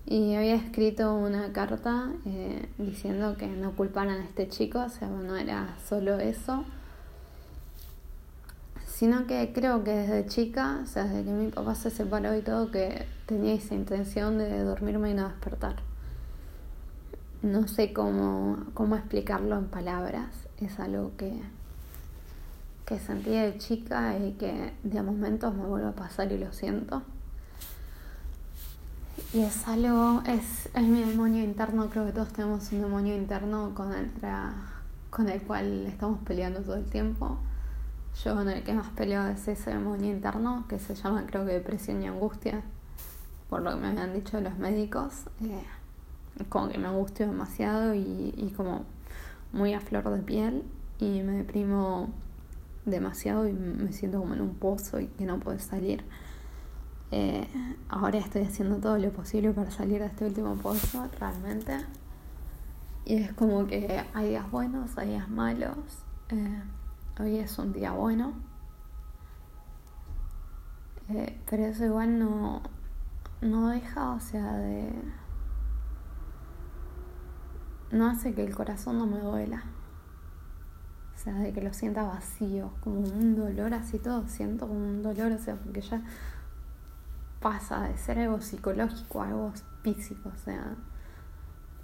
Y 0.06 0.34
había 0.34 0.54
escrito 0.54 1.14
una 1.14 1.52
carta 1.52 2.10
eh, 2.26 2.68
diciendo 2.78 3.36
que 3.36 3.46
no 3.46 3.76
culparan 3.76 4.20
a 4.20 4.24
este 4.24 4.48
chico, 4.48 4.80
o 4.80 4.88
sea, 4.88 5.08
no 5.08 5.36
era 5.36 5.76
solo 5.88 6.18
eso, 6.18 6.64
sino 8.86 9.26
que 9.26 9.52
creo 9.54 9.84
que 9.84 9.92
desde 9.92 10.26
chica, 10.26 10.80
o 10.82 10.86
sea, 10.86 11.04
desde 11.04 11.24
que 11.24 11.30
mi 11.30 11.48
papá 11.50 11.74
se 11.74 11.90
separó 11.90 12.36
y 12.36 12.42
todo, 12.42 12.70
que 12.70 13.06
tenía 13.26 13.54
esa 13.54 13.74
intención 13.74 14.36
de 14.36 14.62
dormirme 14.62 15.12
y 15.12 15.14
no 15.14 15.28
despertar. 15.28 15.76
No 17.42 17.66
sé 17.68 17.92
cómo, 17.92 18.58
cómo 18.74 18.96
explicarlo 18.96 19.56
en 19.56 19.66
palabras, 19.66 20.28
es 20.60 20.78
algo 20.78 21.12
que, 21.16 21.40
que 22.84 22.98
sentí 22.98 23.30
de 23.30 23.56
chica 23.56 24.18
y 24.18 24.32
que 24.32 24.74
de 24.82 25.02
momentos 25.02 25.54
me 25.54 25.64
vuelve 25.64 25.88
a 25.88 25.92
pasar 25.92 26.30
y 26.32 26.38
lo 26.38 26.52
siento. 26.52 27.02
Y 29.32 29.42
es 29.42 29.68
algo, 29.68 30.22
es, 30.26 30.68
es 30.74 30.82
mi 30.82 31.02
demonio 31.02 31.44
interno, 31.44 31.88
creo 31.88 32.04
que 32.04 32.12
todos 32.12 32.32
tenemos 32.32 32.72
un 32.72 32.82
demonio 32.82 33.16
interno 33.16 33.72
con 33.74 33.92
el, 33.92 34.10
con 35.10 35.28
el 35.28 35.42
cual 35.42 35.86
estamos 35.86 36.18
peleando 36.24 36.60
todo 36.60 36.74
el 36.74 36.86
tiempo 36.86 37.38
yo 38.24 38.40
en 38.40 38.48
el 38.48 38.62
que 38.62 38.74
más 38.74 38.88
peleo 38.90 39.26
es 39.28 39.46
ese 39.48 39.70
demonio 39.70 40.10
interno 40.10 40.64
que 40.68 40.78
se 40.78 40.94
llama 40.94 41.24
creo 41.26 41.46
que 41.46 41.52
depresión 41.52 42.02
y 42.02 42.06
angustia, 42.06 42.62
por 43.48 43.62
lo 43.62 43.70
que 43.70 43.76
me 43.76 43.88
habían 43.88 44.12
dicho 44.12 44.40
los 44.40 44.58
médicos. 44.58 45.24
Eh, 45.42 45.64
como 46.48 46.68
que 46.68 46.78
me 46.78 46.88
angustio 46.88 47.26
demasiado 47.26 47.94
y, 47.94 48.34
y 48.36 48.52
como 48.56 48.84
muy 49.52 49.74
a 49.74 49.80
flor 49.80 50.08
de 50.10 50.22
piel 50.22 50.64
y 50.98 51.22
me 51.22 51.32
deprimo 51.32 52.10
demasiado 52.84 53.48
y 53.48 53.52
me 53.52 53.92
siento 53.92 54.18
como 54.20 54.34
en 54.34 54.40
un 54.40 54.54
pozo 54.54 55.00
y 55.00 55.06
que 55.06 55.24
no 55.24 55.38
puedo 55.38 55.58
salir. 55.58 56.04
Eh, 57.12 57.48
ahora 57.88 58.18
estoy 58.18 58.42
haciendo 58.42 58.76
todo 58.76 58.96
lo 58.98 59.10
posible 59.12 59.50
para 59.50 59.70
salir 59.70 60.00
de 60.00 60.06
este 60.06 60.26
último 60.26 60.54
pozo, 60.56 61.08
realmente. 61.18 61.76
Y 63.04 63.16
es 63.16 63.32
como 63.32 63.66
que 63.66 64.04
hay 64.14 64.28
días 64.28 64.48
buenos, 64.50 64.96
hay 64.96 65.10
días 65.10 65.28
malos. 65.28 65.76
Eh, 66.28 66.62
hoy 67.18 67.38
es 67.38 67.58
un 67.58 67.72
día 67.72 67.92
bueno. 67.92 68.32
Eh, 71.08 71.40
pero 71.48 71.64
eso 71.64 71.84
igual 71.84 72.18
no, 72.20 72.62
no 73.40 73.68
deja, 73.70 74.10
o 74.10 74.20
sea, 74.20 74.52
de... 74.52 74.92
No 77.90 78.06
hace 78.06 78.32
que 78.34 78.44
el 78.44 78.54
corazón 78.54 78.98
no 78.98 79.06
me 79.06 79.18
duela. 79.18 79.64
O 81.16 81.18
sea, 81.18 81.34
de 81.34 81.52
que 81.52 81.60
lo 81.60 81.72
sienta 81.74 82.04
vacío, 82.04 82.70
como 82.84 83.00
un 83.00 83.34
dolor 83.34 83.74
así 83.74 83.98
todo, 83.98 84.28
siento 84.28 84.68
como 84.68 84.80
un 84.80 85.02
dolor, 85.02 85.32
o 85.32 85.38
sea, 85.38 85.56
porque 85.56 85.80
ya 85.80 86.00
pasa 87.40 87.88
de 87.88 87.96
ser 87.96 88.18
algo 88.18 88.40
psicológico 88.40 89.22
a 89.22 89.28
algo 89.28 89.52
físico, 89.82 90.30
o 90.34 90.38
sea, 90.38 90.76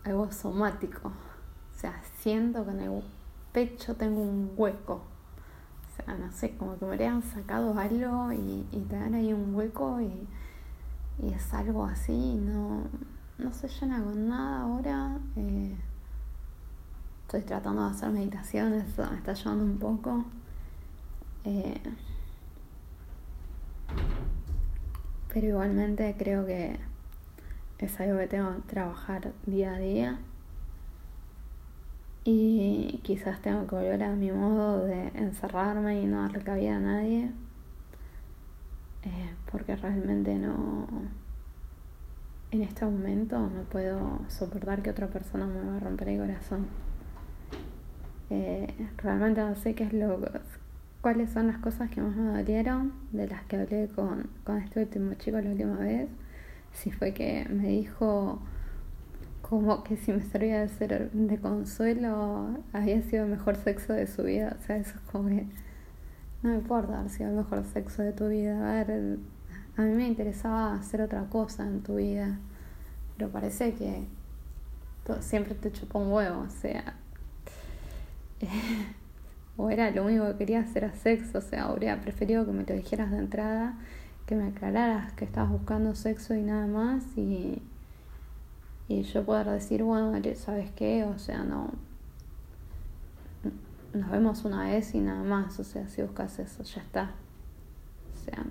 algo 0.04 0.30
somático. 0.30 1.08
O 1.08 1.78
sea, 1.78 2.00
siento 2.18 2.64
que 2.64 2.70
en 2.70 2.80
el 2.80 3.02
pecho 3.52 3.94
tengo 3.96 4.22
un 4.22 4.52
hueco. 4.56 4.94
O 4.94 6.04
sea, 6.04 6.14
no 6.14 6.30
sé, 6.30 6.56
como 6.56 6.78
que 6.78 6.84
me 6.84 6.92
habrían 6.92 7.22
sacado 7.22 7.78
algo 7.78 8.32
y, 8.32 8.66
y 8.70 8.80
te 8.88 8.96
dan 8.96 9.14
ahí 9.14 9.32
un 9.32 9.54
hueco 9.54 10.00
y, 10.00 10.28
es 11.22 11.54
algo 11.54 11.86
así, 11.86 12.34
no, 12.34 12.82
no 13.38 13.52
se 13.52 13.68
llena 13.68 14.02
con 14.02 14.28
nada 14.28 14.60
ahora. 14.60 15.18
Eh, 15.36 15.74
estoy 17.22 17.40
tratando 17.42 17.84
de 17.84 17.90
hacer 17.90 18.10
meditaciones, 18.10 18.84
me 18.98 19.16
está 19.16 19.30
ayudando 19.30 19.64
un 19.64 19.78
poco. 19.78 20.24
Eh, 21.44 21.80
pero 25.36 25.48
igualmente 25.48 26.14
creo 26.16 26.46
que 26.46 26.78
es 27.78 28.00
algo 28.00 28.18
que 28.20 28.26
tengo 28.26 28.56
que 28.56 28.62
trabajar 28.72 29.32
día 29.44 29.74
a 29.74 29.78
día. 29.78 30.18
Y 32.24 33.00
quizás 33.02 33.42
tengo 33.42 33.66
que 33.66 33.74
volver 33.74 34.02
a 34.02 34.12
mi 34.14 34.32
modo 34.32 34.86
de 34.86 35.08
encerrarme 35.08 36.00
y 36.00 36.06
no 36.06 36.22
darle 36.22 36.40
cabida 36.40 36.78
a 36.78 36.80
nadie 36.80 37.30
eh, 39.02 39.34
porque 39.52 39.76
realmente 39.76 40.36
no 40.36 40.86
en 42.50 42.62
este 42.62 42.86
momento 42.86 43.38
no 43.38 43.62
puedo 43.64 44.20
soportar 44.28 44.80
que 44.80 44.88
otra 44.88 45.08
persona 45.08 45.44
me 45.44 45.60
va 45.60 45.76
a 45.76 45.80
romper 45.80 46.08
el 46.08 46.18
corazón. 46.18 46.66
Eh, 48.30 48.74
realmente 48.96 49.42
no 49.42 49.54
sé 49.54 49.74
qué 49.74 49.84
es 49.84 49.92
lo 49.92 50.18
cuáles 51.06 51.30
son 51.30 51.46
las 51.46 51.58
cosas 51.58 51.88
que 51.88 52.00
más 52.00 52.16
me 52.16 52.36
dolieron 52.36 52.92
de 53.12 53.28
las 53.28 53.44
que 53.44 53.54
hablé 53.54 53.86
con, 53.94 54.28
con 54.42 54.58
este 54.58 54.80
último 54.80 55.14
chico 55.14 55.40
la 55.40 55.50
última 55.50 55.76
vez. 55.76 56.08
Si 56.72 56.90
fue 56.90 57.14
que 57.14 57.46
me 57.48 57.68
dijo 57.68 58.40
como 59.40 59.84
que 59.84 59.96
si 59.96 60.12
me 60.12 60.20
servía 60.24 60.62
de 60.62 60.68
ser 60.68 61.12
de 61.12 61.38
consuelo 61.38 62.58
había 62.72 63.00
sido 63.02 63.22
el 63.22 63.30
mejor 63.30 63.54
sexo 63.54 63.92
de 63.92 64.08
su 64.08 64.24
vida. 64.24 64.56
O 64.58 64.66
sea, 64.66 64.78
eso 64.78 64.96
es 64.96 65.00
como 65.12 65.28
que 65.28 65.46
no 66.42 66.50
me 66.50 66.56
importa 66.56 66.98
haber 66.98 67.10
sido 67.12 67.30
el 67.30 67.36
mejor 67.36 67.64
sexo 67.66 68.02
de 68.02 68.12
tu 68.12 68.26
vida. 68.26 68.58
A 68.58 68.82
ver, 68.82 69.18
a 69.76 69.82
mí 69.82 69.94
me 69.94 70.08
interesaba 70.08 70.74
hacer 70.74 71.02
otra 71.02 71.26
cosa 71.26 71.68
en 71.68 71.84
tu 71.84 71.94
vida. 71.94 72.40
Pero 73.16 73.30
parece 73.30 73.74
que 73.74 74.08
siempre 75.20 75.54
te 75.54 75.70
chupó 75.70 76.00
un 76.00 76.10
huevo. 76.10 76.40
O 76.40 76.50
sea, 76.50 76.96
o 79.56 79.70
era 79.70 79.90
lo 79.90 80.04
único 80.04 80.26
que 80.26 80.36
quería 80.36 80.60
hacer 80.60 80.84
a 80.84 80.94
sexo, 80.94 81.38
o 81.38 81.40
sea, 81.40 81.64
habría 81.64 82.00
preferido 82.00 82.44
que 82.44 82.52
me 82.52 82.64
lo 82.64 82.74
dijeras 82.74 83.10
de 83.10 83.18
entrada, 83.18 83.78
que 84.26 84.34
me 84.34 84.48
aclararas 84.48 85.12
que 85.12 85.24
estabas 85.24 85.50
buscando 85.50 85.94
sexo 85.94 86.34
y 86.34 86.42
nada 86.42 86.66
más 86.66 87.04
y, 87.16 87.62
y 88.88 89.02
yo 89.02 89.24
poder 89.24 89.48
decir, 89.48 89.82
bueno, 89.82 90.12
¿sabes 90.34 90.70
qué? 90.72 91.04
O 91.04 91.18
sea, 91.18 91.44
no, 91.44 91.70
nos 93.94 94.10
vemos 94.10 94.44
una 94.44 94.64
vez 94.64 94.94
y 94.94 95.00
nada 95.00 95.22
más, 95.22 95.58
o 95.58 95.64
sea, 95.64 95.88
si 95.88 96.02
buscas 96.02 96.38
eso, 96.38 96.62
ya 96.62 96.82
está. 96.82 97.10
O 98.14 98.24
sea, 98.24 98.44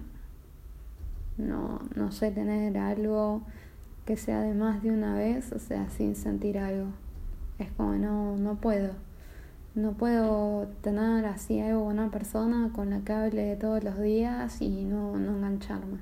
no, 1.37 1.81
no 1.95 2.11
sé 2.11 2.31
tener 2.31 2.77
algo 2.77 3.41
que 4.05 4.17
sea 4.17 4.41
de 4.41 4.53
más 4.53 4.81
de 4.83 4.91
una 4.91 5.15
vez, 5.15 5.51
o 5.51 5.59
sea, 5.59 5.89
sin 5.89 6.15
sentir 6.15 6.57
algo. 6.57 6.87
Es 7.59 7.71
como, 7.71 7.93
no, 7.93 8.35
no 8.37 8.55
puedo. 8.55 9.04
No 9.75 9.91
puedo 9.91 10.67
tener 10.81 11.25
así 11.25 11.59
algo 11.59 11.83
una 11.83 12.09
persona 12.09 12.71
con 12.73 12.91
la 12.91 13.01
que 13.01 13.11
hable 13.11 13.57
todos 13.57 13.83
los 13.83 13.99
días 13.99 14.61
y 14.61 14.85
no, 14.85 15.17
no 15.17 15.35
engancharme. 15.35 15.97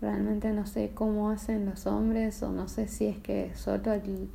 Realmente 0.00 0.50
no 0.52 0.66
sé 0.66 0.92
cómo 0.94 1.28
hacen 1.28 1.66
los 1.66 1.86
hombres 1.86 2.42
o 2.42 2.52
no 2.52 2.68
sé 2.68 2.88
si 2.88 3.04
es 3.04 3.18
que 3.18 3.54
solo 3.54 3.92
el, 3.92 4.30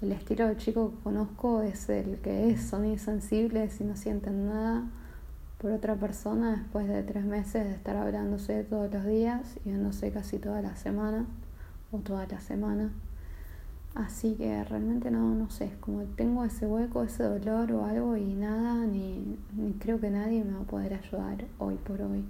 el 0.00 0.12
estilo 0.12 0.46
de 0.46 0.56
chico 0.56 0.92
que 0.92 1.02
conozco 1.02 1.62
es 1.62 1.88
el 1.88 2.18
que 2.18 2.50
es, 2.50 2.62
son 2.62 2.86
insensibles 2.86 3.80
y 3.80 3.84
no 3.84 3.96
sienten 3.96 4.46
nada 4.46 4.84
por 5.58 5.72
otra 5.72 5.96
persona 5.96 6.52
después 6.52 6.86
de 6.86 7.02
tres 7.02 7.24
meses 7.24 7.64
de 7.64 7.72
estar 7.72 7.96
hablándose 7.96 8.62
todos 8.62 8.92
los 8.92 9.04
días 9.06 9.56
y 9.64 9.70
sé 9.92 10.12
casi 10.12 10.38
toda 10.38 10.62
la 10.62 10.76
semana 10.76 11.26
o 11.90 11.98
toda 11.98 12.28
la 12.28 12.40
semana. 12.40 12.92
Así 13.98 14.36
que 14.36 14.62
realmente 14.62 15.10
no, 15.10 15.34
no 15.34 15.50
sé, 15.50 15.72
como 15.80 16.04
tengo 16.04 16.44
ese 16.44 16.66
hueco, 16.66 17.02
ese 17.02 17.24
dolor 17.24 17.72
o 17.72 17.84
algo 17.84 18.16
y 18.16 18.32
nada, 18.32 18.86
ni, 18.86 19.36
ni 19.56 19.72
creo 19.72 20.00
que 20.00 20.08
nadie 20.08 20.44
me 20.44 20.52
va 20.52 20.60
a 20.60 20.66
poder 20.66 20.94
ayudar 20.94 21.44
hoy 21.58 21.74
por 21.74 22.00
hoy. 22.02 22.20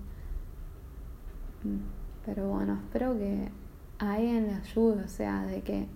Mm, 1.65 1.77
pero 2.25 2.49
bueno, 2.49 2.81
espero 2.83 3.19
que 3.19 3.51
alguien 3.99 4.47
le 4.47 4.55
ayude, 4.55 5.05
o 5.05 5.09
sea, 5.09 5.45
de 5.45 5.61
que 5.61 5.87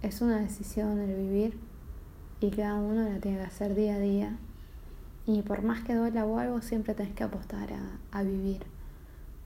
es 0.00 0.22
una 0.22 0.38
decisión 0.38 1.00
el 1.00 1.16
vivir 1.16 1.58
y 2.40 2.52
cada 2.52 2.76
uno 2.76 3.02
la 3.02 3.18
tiene 3.18 3.38
que 3.38 3.44
hacer 3.44 3.74
día 3.74 3.96
a 3.96 3.98
día. 3.98 4.36
Y 5.26 5.42
por 5.42 5.62
más 5.62 5.82
que 5.82 5.96
duela 5.96 6.24
o 6.24 6.38
algo, 6.38 6.62
siempre 6.62 6.94
tenés 6.94 7.14
que 7.14 7.24
apostar 7.24 7.72
a, 7.72 7.98
a 8.16 8.22
vivir 8.22 8.60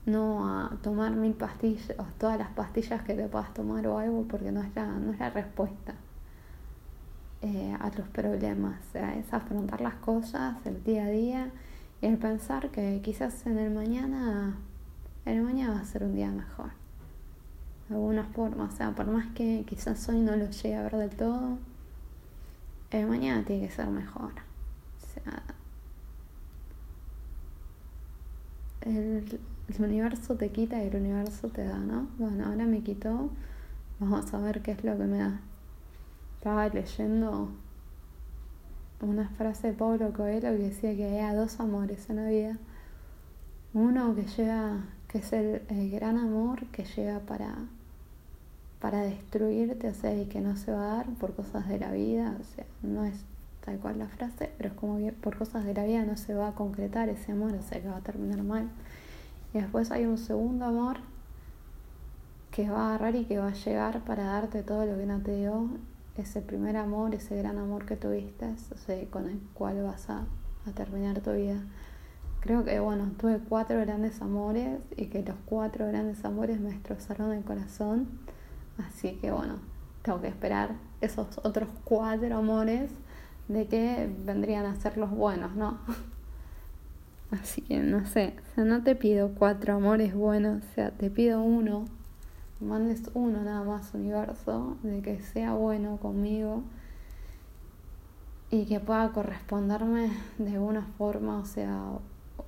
no 0.05 0.47
a 0.47 0.77
tomar 0.81 1.11
mil 1.11 1.33
pastillas 1.33 1.93
o 1.97 2.03
todas 2.19 2.37
las 2.37 2.49
pastillas 2.49 3.01
que 3.01 3.13
te 3.13 3.27
puedas 3.27 3.53
tomar 3.53 3.85
o 3.87 3.97
algo 3.97 4.23
porque 4.23 4.51
no 4.51 4.61
es 4.61 4.75
la, 4.75 4.85
no 4.85 5.11
es 5.11 5.19
la 5.19 5.29
respuesta 5.31 5.95
eh, 7.41 7.75
a 7.79 7.91
tus 7.91 8.05
problemas. 8.07 8.79
O 8.89 8.91
sea, 8.91 9.15
es 9.15 9.33
afrontar 9.33 9.81
las 9.81 9.95
cosas 9.95 10.57
el 10.65 10.83
día 10.83 11.05
a 11.05 11.09
día 11.09 11.51
y 12.01 12.07
el 12.07 12.17
pensar 12.17 12.69
que 12.69 13.01
quizás 13.03 13.45
en 13.47 13.57
el 13.57 13.71
mañana, 13.73 14.55
el 15.25 15.41
mañana 15.41 15.73
va 15.73 15.79
a 15.79 15.85
ser 15.85 16.03
un 16.03 16.15
día 16.15 16.29
mejor. 16.29 16.71
De 17.89 17.95
alguna 17.95 18.23
forma, 18.23 18.65
o 18.65 18.71
sea, 18.71 18.91
por 18.91 19.07
más 19.07 19.27
que 19.33 19.63
quizás 19.67 20.07
hoy 20.09 20.19
no 20.19 20.35
lo 20.35 20.49
llegue 20.49 20.75
a 20.75 20.83
ver 20.83 20.95
del 20.97 21.15
todo, 21.15 21.57
el 22.91 23.07
mañana 23.07 23.43
tiene 23.43 23.67
que 23.67 23.73
ser 23.73 23.87
mejor. 23.87 24.31
O 24.31 25.13
sea, 25.13 25.43
el, 28.85 29.39
el 29.67 29.83
universo 29.83 30.35
te 30.35 30.49
quita 30.49 30.83
y 30.83 30.87
el 30.87 30.95
universo 30.95 31.49
te 31.49 31.63
da, 31.63 31.77
¿no? 31.77 32.07
Bueno, 32.17 32.45
ahora 32.45 32.65
me 32.65 32.81
quitó, 32.81 33.29
vamos 33.99 34.33
a 34.33 34.39
ver 34.39 34.61
qué 34.61 34.71
es 34.71 34.83
lo 34.83 34.97
que 34.97 35.05
me 35.05 35.17
da. 35.17 35.41
Estaba 36.37 36.69
leyendo 36.69 37.49
una 39.01 39.29
frase 39.29 39.67
de 39.67 39.73
Pablo 39.73 40.13
Coelho 40.13 40.51
que 40.51 40.57
decía 40.57 40.95
que 40.95 41.05
había 41.05 41.33
dos 41.33 41.59
amores 41.59 42.09
en 42.09 42.15
la 42.17 42.27
vida. 42.27 42.57
Uno 43.73 44.15
que 44.15 44.23
llega, 44.23 44.85
que 45.07 45.17
es 45.17 45.33
el, 45.33 45.61
gran 45.91 46.17
amor 46.17 46.65
que 46.67 46.85
llega 46.85 47.19
para, 47.19 47.55
para 48.79 49.01
destruirte, 49.01 49.89
o 49.89 49.93
sea, 49.93 50.15
y 50.15 50.25
que 50.25 50.41
no 50.41 50.55
se 50.55 50.71
va 50.71 50.93
a 50.93 50.95
dar 50.97 51.09
por 51.15 51.35
cosas 51.35 51.67
de 51.67 51.79
la 51.79 51.91
vida, 51.91 52.37
o 52.39 52.43
sea, 52.55 52.65
no 52.83 53.03
es 53.03 53.25
tal 53.65 53.79
cual 53.79 53.97
la 53.97 54.07
frase, 54.07 54.51
pero 54.57 54.69
es 54.69 54.75
como 54.75 54.97
que 54.97 55.11
por 55.11 55.37
cosas 55.37 55.65
de 55.65 55.73
la 55.73 55.83
vida 55.83 56.03
no 56.05 56.15
se 56.17 56.35
va 56.35 56.49
a 56.49 56.55
concretar 56.55 57.09
ese 57.09 57.31
amor, 57.31 57.53
o 57.53 57.61
sea, 57.61 57.81
que 57.81 57.87
va 57.87 57.97
a 57.97 58.01
terminar 58.01 58.43
mal. 58.43 58.69
Y 59.53 59.59
después 59.59 59.91
hay 59.91 60.05
un 60.05 60.17
segundo 60.17 60.65
amor 60.65 60.97
que 62.51 62.69
va 62.69 62.83
a 62.83 62.87
agarrar 62.89 63.15
y 63.15 63.25
que 63.25 63.37
va 63.37 63.47
a 63.47 63.53
llegar 63.53 64.01
para 64.01 64.25
darte 64.25 64.63
todo 64.63 64.85
lo 64.85 64.97
que 64.97 65.05
no 65.05 65.19
te 65.21 65.35
dio. 65.35 65.69
Ese 66.15 66.41
primer 66.41 66.77
amor, 66.77 67.13
ese 67.13 67.35
gran 67.35 67.57
amor 67.57 67.85
que 67.85 67.97
tuviste, 67.97 68.53
ese 68.73 69.07
con 69.09 69.27
el 69.27 69.39
cual 69.53 69.83
vas 69.83 70.09
a, 70.09 70.25
terminar 70.73 71.19
tu 71.21 71.31
vida. 71.31 71.61
Creo 72.39 72.63
que, 72.63 72.79
bueno, 72.79 73.11
tuve 73.19 73.39
cuatro 73.39 73.79
grandes 73.81 74.21
amores 74.21 74.79
y 74.95 75.07
que 75.07 75.21
los 75.23 75.35
cuatro 75.45 75.87
grandes 75.87 76.23
amores 76.23 76.59
me 76.59 76.69
destrozaron 76.69 77.33
el 77.33 77.43
corazón. 77.43 78.07
Así 78.77 79.13
que, 79.21 79.31
bueno, 79.31 79.55
tengo 80.01 80.21
que 80.21 80.27
esperar 80.27 80.75
esos 81.01 81.39
otros 81.43 81.69
cuatro 81.83 82.37
amores 82.37 82.91
de 83.47 83.67
que 83.67 84.09
vendrían 84.25 84.65
a 84.65 84.75
ser 84.75 84.97
los 84.97 85.11
buenos, 85.11 85.55
¿no? 85.55 85.79
Así 87.31 87.61
que 87.61 87.79
no 87.79 88.05
sé, 88.05 88.35
o 88.39 88.55
sea, 88.55 88.63
no 88.63 88.83
te 88.83 88.95
pido 88.95 89.33
cuatro 89.33 89.75
amores 89.75 90.13
buenos, 90.13 90.63
o 90.63 90.73
sea, 90.75 90.91
te 90.91 91.09
pido 91.09 91.41
uno, 91.41 91.85
mandes 92.59 93.09
uno 93.13 93.43
nada 93.43 93.63
más 93.63 93.93
universo, 93.93 94.77
de 94.83 95.01
que 95.01 95.19
sea 95.19 95.53
bueno 95.53 95.97
conmigo 95.97 96.63
y 98.51 98.65
que 98.65 98.79
pueda 98.79 99.11
corresponderme 99.11 100.11
de 100.37 100.53
alguna 100.53 100.83
forma, 100.97 101.39
o 101.39 101.45
sea, 101.45 101.83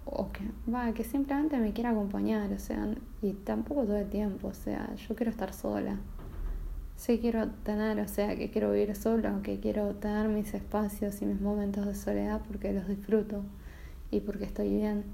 o 0.06 0.32
que, 0.32 0.50
va, 0.72 0.94
que 0.94 1.04
simplemente 1.04 1.58
me 1.58 1.74
quiera 1.74 1.90
acompañar, 1.90 2.52
o 2.54 2.60
sea, 2.60 2.88
y 3.22 3.34
tampoco 3.34 3.84
todo 3.84 3.98
el 3.98 4.10
tiempo, 4.10 4.50
o 4.50 4.54
sea, 4.54 4.96
yo 4.96 5.16
quiero 5.16 5.32
estar 5.32 5.54
sola. 5.54 5.98
Sí 6.98 7.20
quiero 7.20 7.48
tener, 7.64 8.00
o 8.00 8.08
sea, 8.08 8.36
que 8.36 8.50
quiero 8.50 8.72
vivir 8.72 8.96
sola, 8.96 9.40
que 9.44 9.60
quiero 9.60 9.94
tener 9.96 10.28
mis 10.30 10.56
espacios 10.56 11.22
y 11.22 11.26
mis 11.26 11.40
momentos 11.40 11.86
de 11.86 11.94
soledad 11.94 12.42
porque 12.48 12.74
los 12.74 12.88
disfruto 12.88 13.44
y 14.10 14.20
porque 14.22 14.46
estoy 14.46 14.70
bien. 14.70 15.06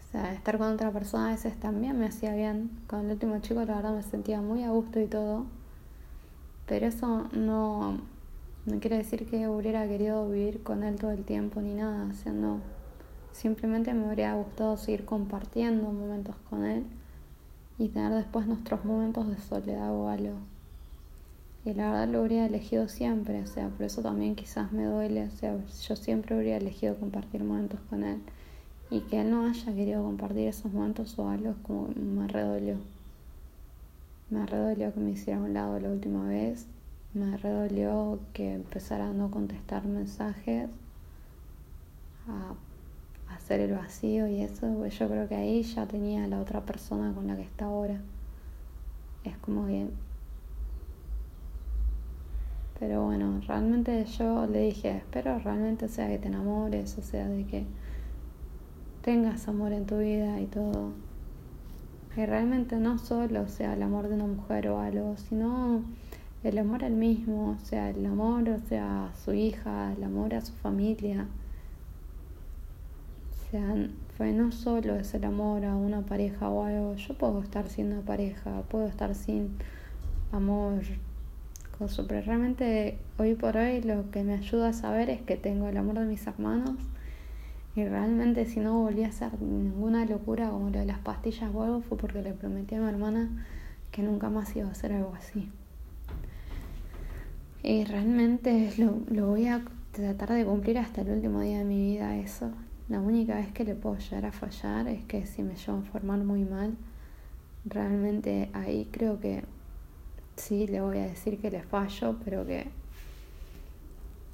O 0.00 0.10
sea, 0.10 0.34
estar 0.34 0.58
con 0.58 0.74
otra 0.74 0.90
persona 0.90 1.28
a 1.28 1.30
veces 1.30 1.58
también 1.58 2.00
me 2.00 2.06
hacía 2.06 2.34
bien. 2.34 2.70
Con 2.88 3.06
el 3.06 3.12
último 3.12 3.38
chico 3.38 3.64
la 3.64 3.76
verdad 3.76 3.94
me 3.94 4.02
sentía 4.02 4.40
muy 4.40 4.64
a 4.64 4.70
gusto 4.70 5.00
y 5.00 5.06
todo. 5.06 5.46
Pero 6.66 6.86
eso 6.86 7.28
no, 7.32 7.98
no 8.66 8.80
quiere 8.80 8.96
decir 8.98 9.24
que 9.30 9.46
hubiera 9.48 9.86
querido 9.86 10.28
vivir 10.28 10.64
con 10.64 10.82
él 10.82 10.96
todo 10.96 11.12
el 11.12 11.24
tiempo 11.24 11.60
ni 11.60 11.74
nada. 11.74 12.08
O 12.10 12.14
sea, 12.14 12.32
no. 12.32 12.58
Simplemente 13.30 13.94
me 13.94 14.06
habría 14.06 14.34
gustado 14.34 14.76
seguir 14.76 15.04
compartiendo 15.04 15.92
momentos 15.92 16.34
con 16.50 16.64
él 16.64 16.86
y 17.82 17.88
tener 17.88 18.12
después 18.12 18.46
nuestros 18.46 18.84
momentos 18.84 19.28
de 19.28 19.36
soledad 19.38 19.92
o 19.92 20.08
algo. 20.08 20.36
Y 21.64 21.74
la 21.74 21.90
verdad 21.90 22.08
lo 22.08 22.20
habría 22.20 22.46
elegido 22.46 22.88
siempre, 22.88 23.42
o 23.42 23.46
sea, 23.46 23.70
por 23.70 23.82
eso 23.84 24.02
también 24.02 24.36
quizás 24.36 24.70
me 24.70 24.84
duele, 24.84 25.26
o 25.26 25.30
sea, 25.32 25.58
yo 25.88 25.96
siempre 25.96 26.36
habría 26.36 26.58
elegido 26.58 26.96
compartir 26.96 27.42
momentos 27.42 27.80
con 27.90 28.04
él. 28.04 28.20
Y 28.88 29.00
que 29.00 29.20
él 29.22 29.32
no 29.32 29.46
haya 29.46 29.74
querido 29.74 30.04
compartir 30.04 30.46
esos 30.46 30.72
momentos 30.72 31.18
o 31.18 31.28
algo 31.28 31.50
es 31.50 31.56
como 31.64 31.88
me 31.88 32.28
redolió. 32.28 32.76
Me 34.30 34.46
redolió 34.46 34.94
que 34.94 35.00
me 35.00 35.10
hiciera 35.10 35.40
a 35.40 35.42
un 35.42 35.54
lado 35.54 35.80
la 35.80 35.88
última 35.88 36.28
vez. 36.28 36.66
Me 37.14 37.36
redolió 37.36 38.20
que 38.32 38.54
empezara 38.54 39.08
a 39.08 39.12
no 39.12 39.30
contestar 39.30 39.86
mensajes, 39.86 40.68
a 42.28 42.54
hacer 43.34 43.60
el 43.60 43.72
vacío 43.72 44.26
y 44.28 44.42
eso. 44.42 44.66
Pues 44.78 44.98
yo 44.98 45.08
creo 45.08 45.28
que 45.28 45.34
ahí 45.34 45.62
ya 45.62 45.86
tenía 45.86 46.26
la 46.26 46.40
otra 46.40 46.60
persona 46.62 47.12
con 47.14 47.26
la 47.26 47.36
que 47.36 47.42
está 47.42 47.66
ahora. 47.66 48.00
Es 49.24 49.36
como 49.38 49.66
que 49.66 49.88
pero 52.82 53.04
bueno, 53.04 53.40
realmente 53.46 54.04
yo 54.18 54.44
le 54.46 54.62
dije, 54.62 54.96
espero 54.96 55.38
realmente 55.38 55.86
sea 55.86 56.08
que 56.08 56.18
te 56.18 56.26
enamores, 56.26 56.98
o 56.98 57.02
sea, 57.02 57.28
de 57.28 57.44
que 57.44 57.64
tengas 59.02 59.46
amor 59.46 59.72
en 59.72 59.86
tu 59.86 59.98
vida 59.98 60.40
y 60.40 60.46
todo. 60.46 60.90
Que 62.12 62.26
realmente 62.26 62.74
no 62.78 62.98
solo 62.98 63.46
sea 63.46 63.74
el 63.74 63.84
amor 63.84 64.08
de 64.08 64.16
una 64.16 64.26
mujer 64.26 64.66
o 64.66 64.80
algo, 64.80 65.16
sino 65.16 65.84
el 66.42 66.58
amor 66.58 66.84
al 66.84 66.94
mismo, 66.94 67.50
o 67.50 67.64
sea, 67.64 67.88
el 67.88 68.04
amor, 68.04 68.48
o 68.48 68.58
sea, 68.58 69.06
a 69.06 69.14
su 69.14 69.32
hija, 69.32 69.92
el 69.96 70.02
amor 70.02 70.34
a 70.34 70.40
su 70.40 70.52
familia. 70.52 71.28
Sea, 73.52 73.76
fue 74.16 74.32
no 74.32 74.50
solo 74.50 74.96
es 74.96 75.14
el 75.14 75.24
amor 75.24 75.64
a 75.64 75.76
una 75.76 76.00
pareja 76.02 76.48
o 76.48 76.64
algo, 76.64 76.96
yo 76.96 77.14
puedo 77.16 77.40
estar 77.40 77.66
una 77.78 78.00
pareja, 78.00 78.62
puedo 78.68 78.88
estar 78.88 79.14
sin 79.14 79.50
amor 80.32 80.82
pero 82.06 82.20
realmente 82.20 82.96
hoy 83.18 83.34
por 83.34 83.56
hoy 83.56 83.82
lo 83.82 84.10
que 84.12 84.22
me 84.22 84.34
ayuda 84.34 84.68
a 84.68 84.72
saber 84.72 85.10
es 85.10 85.20
que 85.22 85.36
tengo 85.36 85.68
el 85.68 85.76
amor 85.76 85.98
de 85.98 86.04
mis 86.04 86.24
hermanos 86.26 86.76
y 87.74 87.84
realmente 87.84 88.46
si 88.46 88.60
no 88.60 88.82
volví 88.82 89.02
a 89.02 89.08
hacer 89.08 89.32
ninguna 89.40 90.04
locura 90.04 90.50
como 90.50 90.70
lo 90.70 90.78
de 90.78 90.86
las 90.86 90.98
pastillas 90.98 91.50
o 91.52 91.62
algo 91.62 91.80
fue 91.80 91.98
porque 91.98 92.22
le 92.22 92.34
prometí 92.34 92.76
a 92.76 92.80
mi 92.80 92.88
hermana 92.88 93.46
que 93.90 94.02
nunca 94.02 94.30
más 94.30 94.54
iba 94.54 94.68
a 94.68 94.70
hacer 94.70 94.92
algo 94.92 95.12
así. 95.14 95.50
Y 97.64 97.84
realmente 97.84 98.72
lo, 98.78 98.98
lo 99.10 99.28
voy 99.28 99.48
a 99.48 99.62
tratar 99.92 100.32
de 100.32 100.44
cumplir 100.44 100.78
hasta 100.78 101.00
el 101.00 101.10
último 101.10 101.40
día 101.40 101.58
de 101.58 101.64
mi 101.64 101.94
vida 101.94 102.16
eso. 102.16 102.50
La 102.88 103.00
única 103.00 103.36
vez 103.36 103.52
que 103.52 103.64
le 103.64 103.74
puedo 103.74 103.96
llegar 103.96 104.26
a 104.26 104.32
fallar 104.32 104.88
es 104.88 105.04
que 105.04 105.24
si 105.26 105.42
me 105.42 105.54
llevo 105.54 105.78
a 105.78 105.82
formar 105.82 106.18
muy 106.24 106.44
mal, 106.44 106.76
realmente 107.64 108.50
ahí 108.52 108.88
creo 108.90 109.20
que 109.20 109.44
sí 110.36 110.66
le 110.66 110.80
voy 110.80 110.98
a 110.98 111.02
decir 111.06 111.38
que 111.40 111.50
le 111.50 111.62
fallo, 111.62 112.16
pero 112.24 112.44
que 112.44 112.66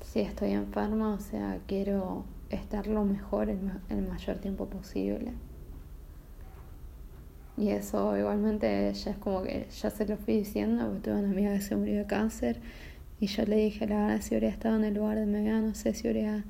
si 0.04 0.20
estoy 0.20 0.52
enferma, 0.52 1.14
o 1.14 1.20
sea, 1.20 1.60
quiero 1.66 2.24
estar 2.50 2.86
lo 2.86 3.04
mejor 3.04 3.50
el, 3.50 4.08
mayor 4.08 4.38
tiempo 4.38 4.66
posible. 4.66 5.32
Y 7.56 7.70
eso 7.70 8.16
igualmente 8.16 8.92
ya 8.94 9.10
es 9.10 9.18
como 9.18 9.42
que 9.42 9.66
ya 9.68 9.90
se 9.90 10.06
lo 10.06 10.16
fui 10.16 10.38
diciendo, 10.38 10.86
porque 10.86 11.00
tuve 11.00 11.18
una 11.18 11.30
amiga 11.30 11.52
que 11.52 11.60
se 11.60 11.76
murió 11.76 11.98
de 11.98 12.06
cáncer 12.06 12.60
y 13.20 13.26
yo 13.26 13.44
le 13.44 13.56
dije, 13.56 13.86
la 13.86 14.06
verdad, 14.06 14.20
si 14.22 14.36
hubiera 14.36 14.48
estado 14.48 14.76
en 14.76 14.84
el 14.84 14.94
lugar 14.94 15.18
de 15.18 15.26
Mega, 15.26 15.60
no 15.60 15.74
sé 15.74 15.92
si 15.92 16.08
hubiera 16.08 16.44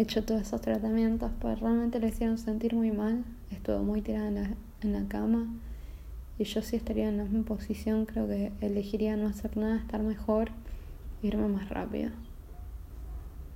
hecho 0.00 0.24
todos 0.24 0.42
esos 0.42 0.60
tratamientos, 0.60 1.30
pues 1.40 1.58
realmente 1.60 2.00
le 2.00 2.08
hicieron 2.08 2.38
sentir 2.38 2.74
muy 2.74 2.90
mal, 2.90 3.24
estuvo 3.50 3.78
muy 3.80 4.02
tirada 4.02 4.28
en 4.28 4.34
la, 4.34 4.50
en 4.82 4.92
la 4.92 5.08
cama 5.08 5.48
y 6.38 6.44
yo 6.44 6.60
si 6.60 6.76
estaría 6.76 7.08
en 7.08 7.16
la 7.16 7.24
misma 7.24 7.44
posición, 7.44 8.04
creo 8.04 8.26
que 8.26 8.52
elegiría 8.60 9.16
no 9.16 9.28
hacer 9.28 9.56
nada, 9.56 9.76
estar 9.76 10.02
mejor, 10.02 10.50
irme 11.22 11.48
más 11.48 11.68
rápido. 11.70 12.10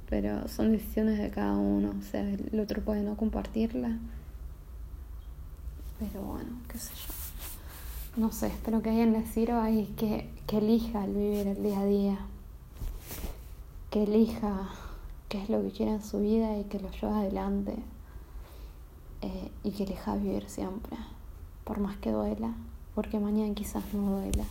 Pero 0.08 0.48
son 0.48 0.72
decisiones 0.72 1.18
de 1.18 1.30
cada 1.30 1.56
uno, 1.56 1.94
o 1.98 2.02
sea, 2.02 2.22
el 2.22 2.58
otro 2.58 2.82
puede 2.82 3.02
no 3.02 3.16
compartirla. 3.16 3.98
Pero 5.98 6.22
bueno, 6.22 6.50
qué 6.68 6.78
sé 6.78 6.92
yo. 6.94 8.20
No 8.20 8.32
sé, 8.32 8.46
espero 8.46 8.82
que 8.82 8.88
alguien 8.88 9.12
le 9.12 9.26
sirva 9.26 9.70
y 9.70 9.84
que, 9.96 10.30
que 10.46 10.58
elija 10.58 11.04
el 11.04 11.12
vivir 11.12 11.46
el 11.46 11.62
día 11.62 11.80
a 11.80 11.84
día. 11.84 12.18
Que 13.90 14.04
elija 14.04 14.70
qué 15.30 15.42
es 15.42 15.48
lo 15.48 15.62
que 15.62 15.70
quiere 15.70 15.92
en 15.92 16.02
su 16.02 16.20
vida 16.20 16.58
y 16.58 16.64
que 16.64 16.78
lo 16.78 16.90
lleve 16.90 17.14
adelante. 17.14 17.76
Eh, 19.22 19.50
y 19.64 19.70
que 19.70 19.84
elija 19.84 20.16
vivir 20.16 20.48
siempre, 20.48 20.96
por 21.64 21.80
más 21.80 21.96
que 21.96 22.10
duela 22.10 22.54
porque 22.94 23.18
mañana 23.18 23.54
quizás 23.54 23.82
no 23.94 24.20
duela. 24.20 24.44